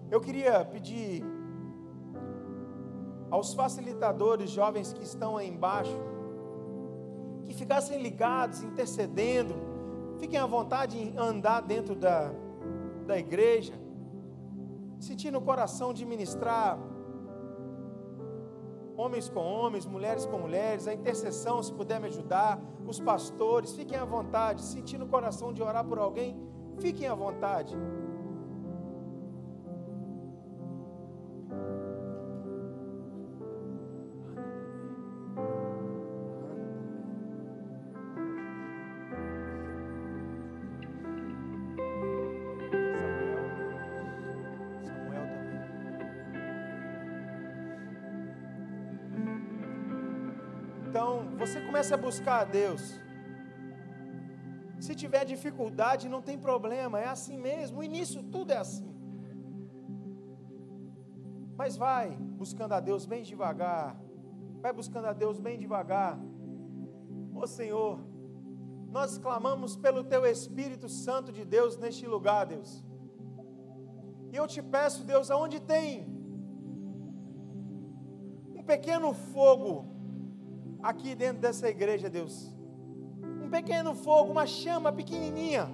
Eu 0.08 0.20
queria 0.20 0.64
pedir 0.64 1.24
aos 3.30 3.52
facilitadores 3.54 4.50
jovens 4.50 4.92
que 4.92 5.02
estão 5.02 5.36
aí 5.36 5.48
embaixo, 5.48 5.98
que 7.44 7.54
ficassem 7.54 8.00
ligados, 8.00 8.62
intercedendo, 8.62 9.54
fiquem 10.18 10.38
à 10.38 10.46
vontade 10.46 10.98
em 10.98 11.16
andar 11.18 11.62
dentro 11.62 11.96
da, 11.96 12.30
da 13.02 13.18
igreja, 13.18 13.74
sentir 14.98 15.30
no 15.30 15.40
coração 15.40 15.92
de 15.92 16.04
ministrar 16.04 16.78
homens 18.96 19.28
com 19.28 19.40
homens, 19.40 19.86
mulheres 19.86 20.24
com 20.26 20.38
mulheres, 20.38 20.86
a 20.86 20.94
intercessão, 20.94 21.62
se 21.62 21.72
puder 21.72 22.00
me 22.00 22.06
ajudar, 22.06 22.60
os 22.86 23.00
pastores, 23.00 23.72
fiquem 23.74 23.98
à 23.98 24.04
vontade, 24.04 24.62
sentindo 24.62 25.04
o 25.04 25.08
coração 25.08 25.52
de 25.52 25.62
orar 25.62 25.84
por 25.84 25.98
alguém, 25.98 26.36
fiquem 26.78 27.08
à 27.08 27.14
vontade. 27.14 27.74
Comece 51.66 51.94
a 51.94 51.96
buscar 51.96 52.40
a 52.40 52.44
Deus. 52.44 53.00
Se 54.78 54.94
tiver 54.94 55.24
dificuldade, 55.24 56.08
não 56.08 56.20
tem 56.20 56.38
problema, 56.38 57.00
é 57.00 57.06
assim 57.06 57.38
mesmo. 57.38 57.78
O 57.80 57.84
início 57.84 58.22
tudo 58.22 58.52
é 58.52 58.56
assim. 58.56 58.92
Mas 61.56 61.76
vai 61.76 62.10
buscando 62.42 62.72
a 62.72 62.80
Deus 62.80 63.06
bem 63.06 63.22
devagar. 63.22 63.96
Vai 64.60 64.72
buscando 64.72 65.06
a 65.06 65.12
Deus 65.12 65.38
bem 65.38 65.58
devagar. 65.58 66.18
Ô 67.34 67.46
Senhor, 67.46 68.00
nós 68.90 69.18
clamamos 69.18 69.76
pelo 69.76 70.02
Teu 70.04 70.26
Espírito 70.26 70.88
Santo 70.88 71.32
de 71.32 71.44
Deus 71.44 71.76
neste 71.76 72.06
lugar, 72.06 72.46
Deus. 72.46 72.84
E 74.32 74.36
eu 74.36 74.46
te 74.46 74.62
peço, 74.62 75.04
Deus, 75.04 75.30
aonde 75.30 75.60
tem 75.60 76.06
um 78.54 78.62
pequeno 78.62 79.14
fogo 79.14 79.91
aqui 80.82 81.14
dentro 81.14 81.40
dessa 81.40 81.68
igreja, 81.68 82.10
Deus. 82.10 82.52
Um 83.42 83.48
pequeno 83.48 83.94
fogo, 83.94 84.32
uma 84.32 84.46
chama 84.46 84.92
pequenininha. 84.92 85.70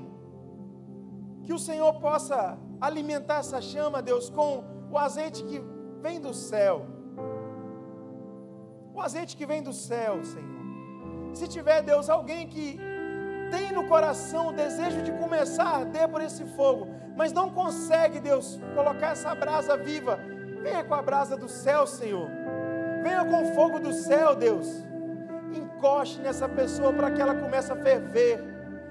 Que 1.44 1.52
o 1.52 1.58
Senhor 1.58 1.94
possa 1.94 2.58
alimentar 2.80 3.38
essa 3.38 3.60
chama, 3.60 4.02
Deus, 4.02 4.28
com 4.28 4.62
o 4.90 4.98
azeite 4.98 5.42
que 5.44 5.60
vem 6.02 6.20
do 6.20 6.34
céu. 6.34 6.86
O 8.94 9.00
azeite 9.00 9.36
que 9.36 9.46
vem 9.46 9.62
do 9.62 9.72
céu, 9.72 10.22
Senhor. 10.22 10.58
Se 11.32 11.48
tiver, 11.48 11.82
Deus, 11.82 12.10
alguém 12.10 12.46
que 12.46 12.78
tem 13.50 13.72
no 13.72 13.86
coração 13.86 14.48
o 14.48 14.52
desejo 14.52 15.02
de 15.02 15.12
começar 15.12 15.64
a 15.64 15.76
arder 15.78 16.08
por 16.08 16.20
esse 16.20 16.44
fogo, 16.56 16.86
mas 17.16 17.32
não 17.32 17.48
consegue, 17.50 18.20
Deus, 18.20 18.60
colocar 18.74 19.12
essa 19.12 19.34
brasa 19.34 19.76
viva, 19.76 20.18
venha 20.62 20.84
com 20.84 20.94
a 20.94 21.00
brasa 21.00 21.36
do 21.36 21.48
céu, 21.48 21.86
Senhor. 21.86 22.28
Venha 23.02 23.24
com 23.24 23.42
o 23.42 23.54
fogo 23.54 23.78
do 23.78 23.92
céu, 23.92 24.34
Deus 24.34 24.87
encoste 25.78 26.20
nessa 26.20 26.48
pessoa 26.48 26.92
para 26.92 27.10
que 27.12 27.22
ela 27.22 27.36
comece 27.36 27.72
a 27.72 27.76
ferver, 27.76 28.42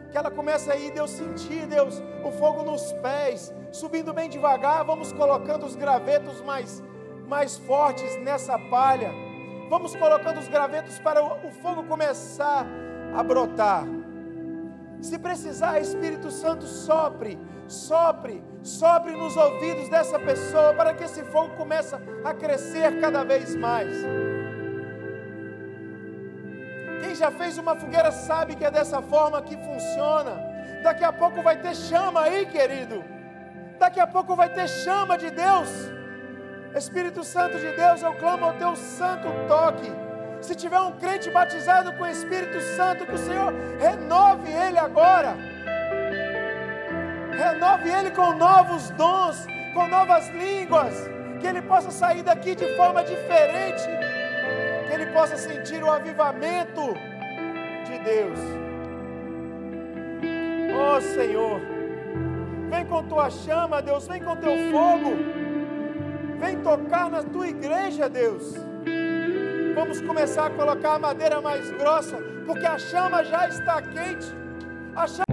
que 0.09 0.17
ela 0.17 0.31
comece 0.31 0.71
aí, 0.71 0.89
Deus, 0.89 1.11
sentir, 1.11 1.67
Deus, 1.67 2.01
o 2.23 2.31
fogo 2.31 2.63
nos 2.63 2.93
pés, 2.93 3.53
subindo 3.73 4.13
bem 4.13 4.29
devagar, 4.29 4.85
vamos 4.85 5.11
colocando 5.11 5.65
os 5.65 5.75
gravetos 5.75 6.41
mais, 6.41 6.81
mais 7.27 7.57
fortes 7.57 8.15
nessa 8.23 8.57
palha, 8.57 9.11
vamos 9.69 9.95
colocando 9.97 10.39
os 10.39 10.47
gravetos 10.47 10.97
para 10.99 11.21
o, 11.21 11.47
o 11.47 11.51
fogo 11.51 11.83
começar 11.83 12.65
a 13.13 13.21
brotar. 13.21 13.83
Se 15.01 15.19
precisar, 15.19 15.79
Espírito 15.79 16.31
Santo, 16.31 16.65
sopre, 16.65 17.37
sopre, 17.67 18.41
sopre 18.63 19.11
nos 19.11 19.35
ouvidos 19.35 19.89
dessa 19.89 20.17
pessoa 20.17 20.73
para 20.73 20.93
que 20.93 21.03
esse 21.03 21.21
fogo 21.25 21.53
comece 21.57 21.95
a 22.23 22.33
crescer 22.33 22.99
cada 23.01 23.25
vez 23.25 23.55
mais 23.55 23.93
já 27.17 27.31
fez 27.31 27.57
uma 27.57 27.75
fogueira 27.75 28.11
sabe 28.11 28.55
que 28.55 28.65
é 28.65 28.71
dessa 28.71 29.01
forma 29.01 29.41
que 29.41 29.55
funciona. 29.57 30.33
Daqui 30.83 31.03
a 31.03 31.11
pouco 31.11 31.41
vai 31.41 31.57
ter 31.57 31.75
chama 31.75 32.21
aí, 32.21 32.45
querido. 32.45 33.03
Daqui 33.79 33.99
a 33.99 34.07
pouco 34.07 34.35
vai 34.35 34.49
ter 34.49 34.67
chama 34.67 35.17
de 35.17 35.29
Deus. 35.29 35.69
Espírito 36.75 37.23
Santo 37.23 37.57
de 37.59 37.71
Deus, 37.71 38.01
eu 38.01 38.13
clamo 38.15 38.45
ao 38.45 38.53
teu 38.53 38.75
santo 38.75 39.27
toque. 39.47 39.91
Se 40.41 40.53
tiver 40.53 40.79
um 40.79 40.91
crente 40.91 41.29
batizado 41.31 41.93
com 41.93 42.03
o 42.03 42.07
Espírito 42.07 42.61
Santo, 42.75 43.05
que 43.05 43.15
o 43.15 43.17
Senhor 43.17 43.53
renove 43.79 44.51
ele 44.51 44.77
agora. 44.77 45.35
Renove 47.31 47.89
ele 47.89 48.11
com 48.11 48.33
novos 48.33 48.89
dons, 48.91 49.47
com 49.73 49.87
novas 49.87 50.29
línguas, 50.29 51.09
que 51.39 51.47
ele 51.47 51.61
possa 51.61 51.89
sair 51.89 52.23
daqui 52.23 52.55
de 52.55 52.75
forma 52.75 53.03
diferente 53.03 53.87
que 54.87 54.93
ele 54.93 55.07
possa 55.07 55.35
sentir 55.35 55.83
o 55.83 55.91
avivamento 55.91 56.95
de 57.87 57.99
Deus. 57.99 58.39
Oh 60.79 61.01
Senhor, 61.01 61.61
vem 62.69 62.85
com 62.85 63.03
tua 63.03 63.29
chama, 63.29 63.81
Deus, 63.81 64.07
vem 64.07 64.21
com 64.21 64.35
teu 64.35 64.55
fogo, 64.71 65.11
vem 66.39 66.59
tocar 66.61 67.09
na 67.09 67.23
tua 67.23 67.47
igreja, 67.47 68.09
Deus. 68.09 68.53
Vamos 69.73 70.01
começar 70.01 70.47
a 70.47 70.49
colocar 70.49 70.95
a 70.95 70.99
madeira 70.99 71.39
mais 71.39 71.69
grossa, 71.71 72.17
porque 72.45 72.65
a 72.65 72.77
chama 72.77 73.23
já 73.23 73.47
está 73.47 73.81
quente. 73.81 74.35
A 74.95 75.07
chama 75.07 75.26